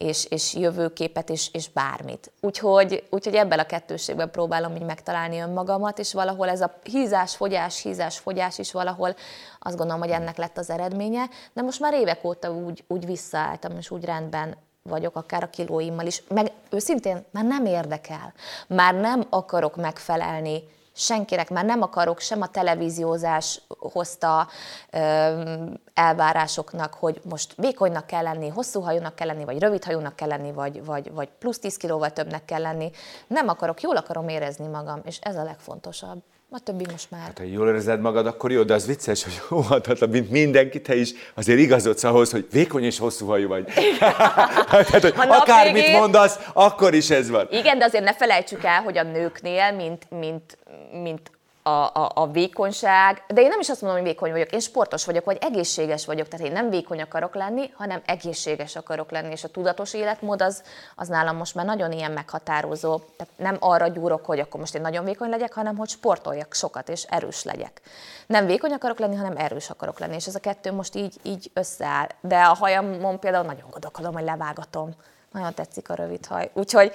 és, 0.00 0.24
és 0.24 0.54
jövőképet, 0.54 1.30
és, 1.30 1.48
és 1.52 1.68
bármit. 1.68 2.32
Úgyhogy, 2.40 3.06
úgyhogy 3.10 3.34
ebben 3.34 3.58
a 3.58 3.66
kettőségben 3.66 4.30
próbálom 4.30 4.76
így 4.76 4.84
megtalálni 4.84 5.40
önmagamat, 5.40 5.98
és 5.98 6.12
valahol 6.12 6.48
ez 6.48 6.60
a 6.60 6.78
hízás, 6.82 7.36
fogyás, 7.36 7.82
hízás, 7.82 8.18
fogyás 8.18 8.58
is 8.58 8.72
valahol 8.72 9.14
azt 9.58 9.76
gondolom, 9.76 10.02
hogy 10.02 10.10
ennek 10.10 10.36
lett 10.36 10.58
az 10.58 10.70
eredménye, 10.70 11.28
de 11.52 11.62
most 11.62 11.80
már 11.80 11.94
évek 11.94 12.24
óta 12.24 12.52
úgy, 12.52 12.84
úgy 12.88 13.06
visszaálltam, 13.06 13.76
és 13.76 13.90
úgy 13.90 14.04
rendben 14.04 14.56
vagyok, 14.82 15.16
akár 15.16 15.42
a 15.42 15.50
kilóimmal 15.50 16.06
is, 16.06 16.22
meg 16.28 16.52
őszintén 16.70 17.24
már 17.30 17.44
nem 17.44 17.66
érdekel. 17.66 18.32
Már 18.66 18.94
nem 18.94 19.26
akarok 19.30 19.76
megfelelni 19.76 20.62
senkinek, 20.92 21.50
már 21.50 21.64
nem 21.64 21.82
akarok 21.82 22.20
sem 22.20 22.42
a 22.42 22.46
televíziózás 22.46 23.60
hozta 23.68 24.48
ö, 24.90 25.64
elvárásoknak, 25.94 26.94
hogy 26.94 27.20
most 27.24 27.54
vékonynak 27.56 28.06
kell 28.06 28.22
lenni, 28.22 28.48
hosszú 28.48 28.80
hajúnak 28.80 29.14
kell 29.14 29.26
lenni, 29.26 29.44
vagy 29.44 29.58
rövid 29.58 29.84
hajúnak 29.84 30.16
kell 30.16 30.28
lenni, 30.28 30.52
vagy, 30.52 30.84
vagy, 30.84 31.12
vagy 31.12 31.28
plusz 31.38 31.58
10 31.58 31.76
kilóval 31.76 32.10
többnek 32.10 32.44
kell 32.44 32.60
lenni. 32.60 32.90
Nem 33.26 33.48
akarok, 33.48 33.80
jól 33.80 33.96
akarom 33.96 34.28
érezni 34.28 34.66
magam, 34.66 35.00
és 35.04 35.18
ez 35.20 35.36
a 35.36 35.42
legfontosabb. 35.42 36.22
A 36.52 36.58
többi 36.58 36.84
most 36.90 37.10
már. 37.10 37.20
Hát, 37.20 37.38
ha 37.38 37.44
jól 37.44 37.68
érzed 37.68 38.00
magad, 38.00 38.26
akkor 38.26 38.52
jó, 38.52 38.62
de 38.62 38.74
az 38.74 38.86
vicces, 38.86 39.24
hogy 39.24 39.40
óhatatlan, 39.58 40.10
mint 40.10 40.30
mindenki, 40.30 40.80
te 40.80 40.96
is 40.96 41.12
azért 41.34 41.58
igazodsz 41.58 42.04
ahhoz, 42.04 42.30
hogy 42.30 42.46
vékony 42.52 42.84
és 42.84 42.98
hosszú 42.98 43.26
hajú 43.26 43.48
vagy. 43.48 43.64
Tehát, 43.98 44.90
hogy 45.02 45.12
akármit 45.16 45.82
végén... 45.82 45.98
mondasz, 45.98 46.38
akkor 46.52 46.94
is 46.94 47.10
ez 47.10 47.30
van. 47.30 47.48
Igen, 47.50 47.78
de 47.78 47.84
azért 47.84 48.04
ne 48.04 48.14
felejtsük 48.14 48.64
el, 48.64 48.82
hogy 48.82 48.98
a 48.98 49.02
nőknél, 49.02 49.72
mint, 49.72 50.06
mint, 50.10 50.58
mint 51.02 51.30
a, 51.62 51.70
a, 51.70 52.10
a 52.14 52.30
vékonyság, 52.30 53.22
de 53.28 53.40
én 53.40 53.48
nem 53.48 53.60
is 53.60 53.68
azt 53.68 53.80
mondom, 53.82 54.00
hogy 54.00 54.08
vékony 54.08 54.30
vagyok, 54.30 54.52
én 54.52 54.60
sportos 54.60 55.04
vagyok, 55.04 55.24
vagy 55.24 55.38
egészséges 55.40 56.06
vagyok, 56.06 56.28
tehát 56.28 56.46
én 56.46 56.52
nem 56.52 56.70
vékony 56.70 57.00
akarok 57.00 57.34
lenni, 57.34 57.70
hanem 57.74 58.02
egészséges 58.06 58.76
akarok 58.76 59.10
lenni, 59.10 59.30
és 59.30 59.44
a 59.44 59.48
tudatos 59.48 59.94
életmód 59.94 60.42
az, 60.42 60.62
az 60.96 61.08
nálam 61.08 61.36
most 61.36 61.54
már 61.54 61.64
nagyon 61.64 61.92
ilyen 61.92 62.10
meghatározó, 62.10 62.98
tehát 63.16 63.32
nem 63.36 63.56
arra 63.58 63.88
gyúrok, 63.88 64.24
hogy 64.24 64.38
akkor 64.38 64.60
most 64.60 64.74
én 64.74 64.80
nagyon 64.80 65.04
vékony 65.04 65.28
legyek, 65.28 65.52
hanem 65.52 65.76
hogy 65.76 65.88
sportoljak 65.88 66.54
sokat, 66.54 66.88
és 66.88 67.02
erős 67.02 67.44
legyek. 67.44 67.80
Nem 68.26 68.46
vékony 68.46 68.72
akarok 68.72 68.98
lenni, 68.98 69.16
hanem 69.16 69.36
erős 69.36 69.70
akarok 69.70 69.98
lenni, 69.98 70.14
és 70.14 70.26
ez 70.26 70.34
a 70.34 70.40
kettő 70.40 70.72
most 70.72 70.94
így, 70.94 71.16
így 71.22 71.50
összeáll. 71.54 72.06
De 72.20 72.42
a 72.42 72.54
hajamon 72.54 73.18
például 73.18 73.44
nagyon 73.44 73.70
gondolkodom, 73.70 74.12
hogy 74.12 74.24
levágatom. 74.24 74.90
Nagyon 75.32 75.54
tetszik 75.54 75.90
a 75.90 75.94
rövid 75.94 76.26
haj. 76.26 76.50
Úgyhogy 76.52 76.92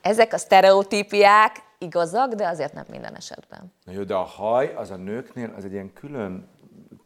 ezek 0.00 0.32
a 0.32 0.38
sztereotípiák, 0.38 1.62
igazak, 1.82 2.32
de 2.32 2.46
azért 2.46 2.72
nem 2.72 2.84
minden 2.90 3.14
esetben. 3.16 3.72
Na 3.84 3.92
jó, 3.92 4.02
de 4.02 4.14
a 4.14 4.22
haj 4.22 4.74
az 4.76 4.90
a 4.90 4.96
nőknél 4.96 5.54
az 5.56 5.64
egy 5.64 5.72
ilyen 5.72 5.92
külön 5.92 6.48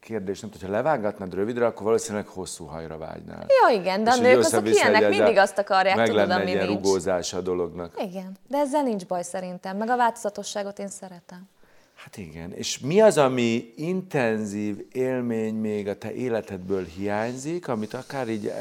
kérdés, 0.01 0.41
nem 0.41 0.51
tudom, 0.51 0.69
ha 0.69 0.75
levágatnád 0.75 1.35
rövidre, 1.35 1.67
akkor 1.67 1.83
valószínűleg 1.83 2.27
hosszú 2.27 2.65
hajra 2.65 2.99
vágynál. 2.99 3.47
Ja, 3.49 3.75
igen, 3.75 4.05
de 4.05 4.11
És 4.11 4.19
a 4.19 4.23
nők 4.23 4.39
azok 4.39 4.69
ilyenek 4.69 5.09
mindig 5.09 5.37
azt 5.37 5.59
akarják, 5.59 5.97
meg 5.97 6.09
tudod, 6.09 6.31
ami 6.31 6.51
ilyen 6.51 6.67
nincs. 6.67 6.83
rugózása 6.83 7.37
a 7.37 7.41
dolognak. 7.41 8.03
Igen, 8.03 8.37
de 8.49 8.59
ezzel 8.59 8.83
nincs 8.83 9.07
baj 9.07 9.23
szerintem, 9.23 9.77
meg 9.77 9.89
a 9.89 9.97
változatosságot 9.97 10.79
én 10.79 10.89
szeretem. 10.89 11.49
Hát 11.95 12.17
igen, 12.17 12.53
és 12.53 12.79
mi 12.79 13.01
az, 13.01 13.19
ami 13.19 13.73
intenzív 13.77 14.87
élmény 14.93 15.55
még 15.55 15.89
a 15.89 15.99
te 15.99 16.13
életedből 16.13 16.85
hiányzik, 16.85 17.69
amit 17.69 17.95
akár 17.95 18.29
így, 18.29 18.53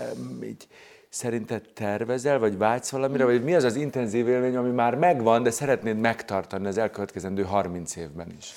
így 0.44 0.68
szerinted 1.16 1.62
tervezel, 1.74 2.40
vagy 2.40 2.58
vágysz 2.58 2.90
valamire, 2.90 3.26
vagy 3.26 3.44
mi 3.44 3.56
az 3.56 3.64
az 3.64 3.76
intenzív 3.76 4.28
élmény, 4.28 4.56
ami 4.56 4.70
már 4.70 4.96
megvan, 4.96 5.44
de 5.44 5.52
szeretnéd 5.52 5.98
megtartani 5.98 6.68
az 6.68 6.78
elkövetkezendő 6.78 7.44
30 7.44 7.96
évben 7.96 8.28
is? 8.38 8.54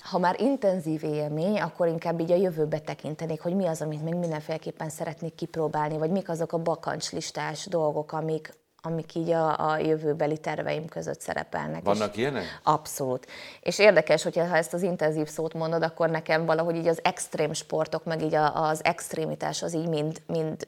Ha 0.00 0.18
már 0.18 0.40
intenzív 0.40 1.04
élmény, 1.04 1.60
akkor 1.60 1.88
inkább 1.88 2.20
így 2.20 2.32
a 2.32 2.36
jövőbe 2.36 2.78
tekintenék, 2.78 3.40
hogy 3.40 3.54
mi 3.54 3.66
az, 3.66 3.82
amit 3.82 4.02
még 4.02 4.14
mindenféleképpen 4.14 4.88
szeretnék 4.88 5.34
kipróbálni, 5.34 5.98
vagy 5.98 6.10
mik 6.10 6.28
azok 6.28 6.52
a 6.52 6.58
bakancslistás 6.58 7.66
dolgok, 7.66 8.12
amik, 8.12 8.52
amik 8.82 9.14
így 9.14 9.30
a, 9.30 9.70
a 9.70 9.78
jövőbeli 9.78 10.38
terveim 10.38 10.88
között 10.88 11.20
szerepelnek. 11.20 11.84
Vannak 11.84 12.12
és 12.12 12.18
ilyenek? 12.18 12.60
Abszolút. 12.62 13.26
És 13.60 13.78
érdekes, 13.78 14.22
hogyha 14.22 14.46
ha 14.46 14.56
ezt 14.56 14.74
az 14.74 14.82
intenzív 14.82 15.26
szót 15.26 15.54
mondod, 15.54 15.82
akkor 15.82 16.10
nekem 16.10 16.44
valahogy 16.44 16.76
így 16.76 16.88
az 16.88 17.00
extrém 17.02 17.52
sportok, 17.52 18.04
meg 18.04 18.22
így 18.22 18.34
az 18.54 18.84
extrémitás 18.84 19.62
az 19.62 19.74
így 19.74 19.88
mind, 19.88 20.22
mind 20.26 20.66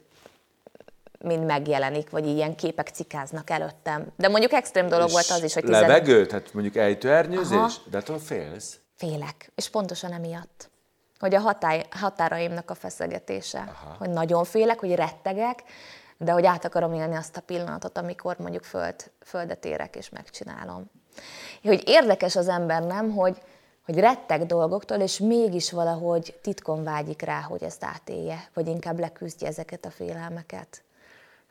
mind 1.19 1.45
megjelenik, 1.45 2.09
vagy 2.09 2.27
ilyen 2.27 2.55
képek 2.55 2.89
cikáznak 2.89 3.49
előttem. 3.49 4.11
De 4.15 4.27
mondjuk 4.27 4.51
extrém 4.51 4.87
dolog 4.87 5.07
és 5.07 5.13
volt 5.13 5.29
az 5.29 5.43
is, 5.43 5.53
hogy... 5.53 5.63
Tizen... 5.63 5.81
Levegő? 5.81 6.25
Tehát 6.25 6.53
mondjuk 6.53 6.75
ejtőernyőzés? 6.75 7.57
Aha. 7.57 7.69
De 7.89 7.97
attól 7.97 8.19
félsz? 8.19 8.79
Félek. 8.95 9.51
És 9.55 9.69
pontosan 9.69 10.13
emiatt. 10.13 10.69
Hogy 11.19 11.35
a 11.35 11.39
hatály, 11.39 11.85
határaimnak 11.89 12.69
a 12.69 12.75
feszegetése. 12.75 13.59
Aha. 13.59 13.95
Hogy 13.97 14.09
nagyon 14.09 14.43
félek, 14.43 14.79
hogy 14.79 14.95
rettegek, 14.95 15.63
de 16.17 16.31
hogy 16.31 16.45
át 16.45 16.65
akarom 16.65 16.93
élni 16.93 17.15
azt 17.15 17.37
a 17.37 17.41
pillanatot, 17.41 17.97
amikor 17.97 18.37
mondjuk 18.39 18.63
föld, 18.63 19.11
földet 19.25 19.65
érek 19.65 19.95
és 19.95 20.09
megcsinálom. 20.09 20.91
Hogy 21.63 21.83
érdekes 21.85 22.35
az 22.35 22.47
ember, 22.47 22.83
nem, 22.83 23.11
hogy, 23.11 23.41
hogy 23.85 23.99
retteg 23.99 24.45
dolgoktól, 24.45 24.97
és 24.97 25.17
mégis 25.17 25.71
valahogy 25.71 26.39
titkon 26.41 26.83
vágyik 26.83 27.21
rá, 27.21 27.41
hogy 27.41 27.63
ezt 27.63 27.83
átélje, 27.83 28.49
vagy 28.53 28.67
inkább 28.67 28.99
leküzdje 28.99 29.47
ezeket 29.47 29.85
a 29.85 29.89
félelmeket. 29.89 30.83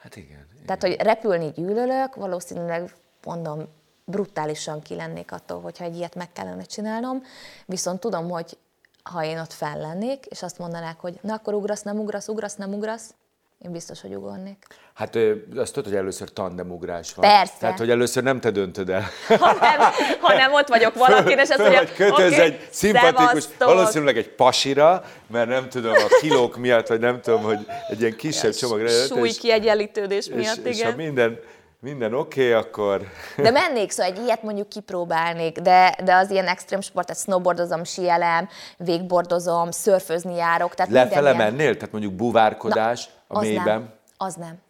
Hát 0.07 0.17
igen, 0.17 0.47
igen. 0.53 0.65
Tehát, 0.67 0.83
hogy 0.83 0.97
repülni 1.01 1.51
gyűlölök, 1.51 2.15
valószínűleg 2.15 2.95
mondom, 3.25 3.69
brutálisan 4.05 4.83
ki 4.83 4.95
lennék 4.95 5.33
attól, 5.33 5.61
hogyha 5.61 5.85
egy 5.85 5.97
ilyet 5.97 6.15
meg 6.15 6.33
kellene 6.33 6.63
csinálnom, 6.63 7.23
viszont 7.67 8.01
tudom, 8.01 8.31
hogy 8.31 8.59
ha 9.03 9.25
én 9.25 9.39
ott 9.39 9.53
fel 9.53 9.79
lennék, 9.79 10.27
és 10.27 10.43
azt 10.43 10.59
mondanák, 10.59 11.01
hogy 11.01 11.19
na 11.23 11.35
akkor 11.35 11.55
ugrasz, 11.55 11.83
nem 11.83 11.99
ugrasz, 11.99 12.29
ugrasz, 12.29 12.55
nem 12.55 12.73
ugrasz, 12.73 13.15
én 13.59 13.73
biztos, 13.73 14.01
hogy 14.01 14.15
ugornék. 14.15 14.67
Hát 14.95 15.19
azt 15.57 15.73
tudod, 15.73 15.89
hogy 15.89 15.99
először 15.99 16.33
tandemugrás 16.33 17.15
van. 17.15 17.31
Persze. 17.31 17.55
Tehát, 17.59 17.79
hogy 17.79 17.91
először 17.91 18.23
nem 18.23 18.41
te 18.41 18.51
döntöd 18.51 18.89
el. 18.91 19.05
Hanem, 19.29 19.81
hanem 20.21 20.53
ott 20.53 20.69
vagyok 20.69 20.95
valakinek, 20.95 21.45
és 21.45 21.51
azt 21.51 21.59
mondja, 21.59 21.79
hogy 21.79 21.93
kötöz 21.93 22.33
okay, 22.33 22.41
egy 22.41 22.69
szimpatikus, 22.71 23.43
szevasztok. 23.43 23.69
valószínűleg 23.69 24.17
egy 24.17 24.29
pasira, 24.29 25.05
mert 25.27 25.49
nem 25.49 25.69
tudom, 25.69 25.93
a 25.93 26.17
kilók 26.21 26.57
miatt, 26.57 26.87
vagy 26.87 27.01
nem 27.01 27.21
tudom, 27.21 27.43
hogy 27.43 27.59
egy 27.89 28.01
ilyen 28.01 28.17
kisebb 28.17 28.53
csomag. 28.53 28.89
Súly 28.89 29.31
kiegyenlítődés 29.31 30.29
miatt, 30.29 30.67
és, 30.67 30.77
igen. 30.77 30.91
És 30.91 30.97
minden, 30.97 31.39
minden 31.87 32.15
oké, 32.15 32.49
okay, 32.49 32.53
akkor... 32.53 33.01
De 33.37 33.51
mennék, 33.51 33.91
szóval 33.91 34.13
egy 34.13 34.19
ilyet 34.19 34.43
mondjuk 34.43 34.69
kipróbálnék, 34.69 35.59
de, 35.59 35.97
de 36.05 36.15
az 36.15 36.31
ilyen 36.31 36.47
extrém 36.47 36.81
sport, 36.81 37.07
tehát 37.07 37.23
snowboardozom, 37.23 37.85
sielem, 37.85 38.49
végbordozom, 38.77 39.71
szörfözni 39.71 40.35
járok. 40.35 40.75
Tehát 40.75 40.93
Lefele 40.93 41.33
mennél? 41.33 41.75
Tehát 41.75 41.93
mondjuk 41.93 42.13
buvárkodás 42.13 43.09
Na, 43.29 43.39
a 43.39 43.41
mélyben? 43.41 43.79
Nem, 43.81 43.93
az 44.17 44.35
nem. 44.35 44.66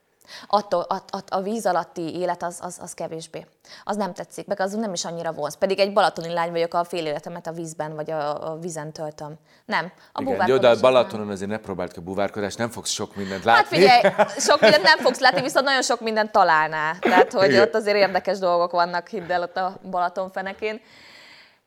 Attól, 0.47 0.81
a, 0.81 0.95
a, 0.95 1.19
a 1.29 1.41
víz 1.41 1.67
alatti 1.67 2.15
élet 2.19 2.43
az, 2.43 2.59
az, 2.63 2.79
az 2.83 2.93
kevésbé. 2.93 3.47
Az 3.85 3.97
nem 3.97 4.15
tetszik, 4.15 4.47
meg 4.47 4.61
az 4.61 4.73
nem 4.73 4.93
is 4.93 5.05
annyira 5.05 5.33
vonz. 5.33 5.55
Pedig 5.55 5.79
egy 5.79 5.93
balatoni 5.93 6.33
lány 6.33 6.51
vagyok, 6.51 6.75
a 6.75 6.85
fél 6.85 7.07
életemet 7.07 7.47
a 7.47 7.53
vízben 7.53 7.95
vagy 7.95 8.11
a, 8.11 8.51
a 8.51 8.59
vízen 8.59 8.93
töltöm. 8.93 9.35
Nem, 9.65 9.93
a 10.13 10.23
Igen, 10.23 10.47
jó, 10.47 10.57
de 10.57 10.69
a 10.69 10.81
Balatonon 10.81 11.31
azért 11.31 11.51
ne 11.51 11.59
próbáld 11.59 11.93
ki 11.93 11.99
a 11.99 12.03
buvárkodást, 12.03 12.59
nem 12.59 12.71
fogsz 12.71 12.91
sok 12.91 13.17
mindent 13.17 13.45
látni. 13.45 13.63
Hát 13.63 14.01
figyelj, 14.01 14.15
sok 14.49 14.61
mindent 14.61 14.83
nem 14.83 14.99
fogsz 14.99 15.21
látni, 15.21 15.41
viszont 15.41 15.65
nagyon 15.65 15.83
sok 15.83 16.01
mindent 16.01 16.33
találnál. 16.33 16.99
Tehát, 16.99 17.33
hogy 17.33 17.51
Igen. 17.51 17.63
ott 17.63 17.75
azért 17.75 17.97
érdekes 17.97 18.39
dolgok 18.39 18.71
vannak, 18.71 19.09
hidd 19.09 19.33
el 19.33 19.43
ott 19.43 19.57
a 19.57 19.77
Balaton 19.91 20.31
fenekén. 20.31 20.81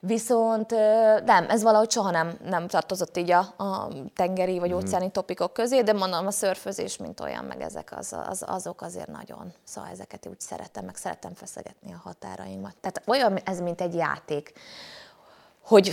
Viszont 0.01 0.69
nem, 1.25 1.49
ez 1.49 1.63
valahogy 1.63 1.91
soha 1.91 2.11
nem, 2.11 2.37
nem 2.43 2.67
tartozott 2.67 3.17
így 3.17 3.31
a, 3.31 3.39
a 3.57 3.87
tengeri 4.15 4.59
vagy 4.59 4.69
mhm. 4.69 4.77
óceáni 4.77 5.11
topikok 5.11 5.53
közé, 5.53 5.81
de 5.81 5.93
mondom, 5.93 6.27
a 6.27 6.31
szörfözés, 6.31 6.97
mint 6.97 7.19
olyan, 7.19 7.45
meg 7.45 7.61
ezek 7.61 7.93
az, 7.97 8.15
az, 8.29 8.43
azok 8.47 8.81
azért 8.81 9.07
nagyon. 9.07 9.53
Szóval 9.63 9.89
ezeket 9.89 10.27
úgy 10.27 10.39
szeretem, 10.39 10.85
meg 10.85 10.95
szeretem 10.95 11.33
feszegetni 11.33 11.93
a 11.93 12.01
határaimat. 12.03 12.75
Tehát 12.81 13.01
olyan 13.05 13.37
ez, 13.37 13.59
mint 13.59 13.81
egy 13.81 13.95
játék, 13.95 14.53
hogy 15.63 15.91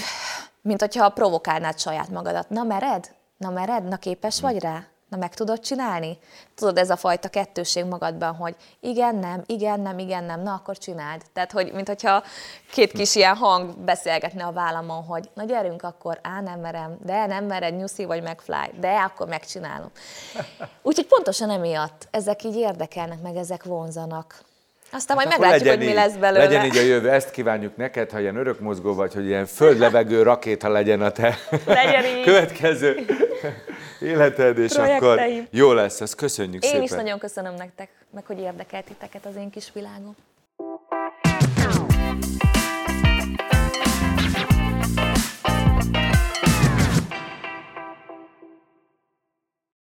mint 0.60 0.80
hogyha 0.80 1.08
provokálnád 1.08 1.78
saját 1.78 2.08
magadat. 2.08 2.48
Na 2.48 2.62
mered? 2.62 3.14
Na 3.36 3.50
mered? 3.50 3.84
Na 3.84 3.96
képes 3.96 4.40
vagy 4.40 4.58
rá? 4.58 4.84
Na 5.08 5.16
meg 5.16 5.34
tudod 5.34 5.60
csinálni? 5.60 6.18
Tudod, 6.54 6.78
ez 6.78 6.90
a 6.90 6.96
fajta 6.96 7.28
kettőség 7.28 7.84
magadban, 7.84 8.34
hogy 8.34 8.56
igen, 8.80 9.14
nem, 9.16 9.42
igen, 9.46 9.80
nem, 9.80 9.98
igen, 9.98 10.24
nem, 10.24 10.42
na 10.42 10.54
akkor 10.54 10.78
csináld. 10.78 11.22
Tehát, 11.32 11.52
hogy 11.52 11.72
mint 11.72 11.86
hogyha 11.86 12.22
két 12.70 12.92
kis 12.92 13.14
ilyen 13.14 13.36
hang 13.36 13.78
beszélgetne 13.78 14.44
a 14.44 14.52
vállamon, 14.52 15.04
hogy 15.04 15.30
na 15.34 15.44
gyerünk 15.44 15.82
akkor, 15.82 16.18
á, 16.22 16.40
nem 16.40 16.60
merem, 16.60 16.96
de 17.04 17.26
nem 17.26 17.44
mered, 17.44 17.76
nyuszi 17.76 18.04
vagy 18.04 18.22
megfly, 18.22 18.78
de 18.80 18.96
akkor 18.96 19.28
megcsinálom. 19.28 19.90
Úgyhogy 20.82 21.06
pontosan 21.06 21.50
emiatt 21.50 22.08
ezek 22.10 22.44
így 22.44 22.56
érdekelnek, 22.56 23.20
meg 23.20 23.36
ezek 23.36 23.64
vonzanak. 23.64 24.44
Aztán 24.96 25.16
majd 25.16 25.28
Hát 25.28 25.36
akkor 25.38 25.48
meglátjuk, 25.50 25.74
hogy 25.76 25.84
mi 25.84 25.90
így, 25.90 25.94
lesz 25.94 26.14
belőle. 26.14 26.44
Legyen 26.44 26.64
így 26.64 26.76
a 26.76 26.80
jövő, 26.80 27.10
ezt 27.10 27.30
kívánjuk 27.30 27.76
neked, 27.76 28.10
ha 28.10 28.20
ilyen 28.20 28.36
örökmozgó 28.36 28.94
vagy, 28.94 29.14
hogy 29.14 29.26
ilyen 29.26 29.46
földlevegő 29.46 30.22
rakéta 30.22 30.68
legyen 30.68 31.00
a 31.02 31.10
te 31.10 31.38
Legyen 31.66 32.04
így. 32.16 32.24
következő 32.24 33.04
életed, 34.00 34.58
és 34.58 34.72
akkor 34.74 35.20
jó 35.50 35.72
lesz, 35.72 36.00
ezt 36.00 36.14
köszönjük 36.14 36.62
Én 36.64 36.68
szépen. 36.70 36.84
is 36.84 36.90
nagyon 36.90 37.18
köszönöm 37.18 37.54
nektek, 37.54 37.88
meg 38.14 38.26
hogy 38.26 38.38
érdekelt 38.40 38.84
titeket 38.84 39.26
az 39.26 39.36
én 39.36 39.50
kis 39.50 39.70
világom. 39.74 40.16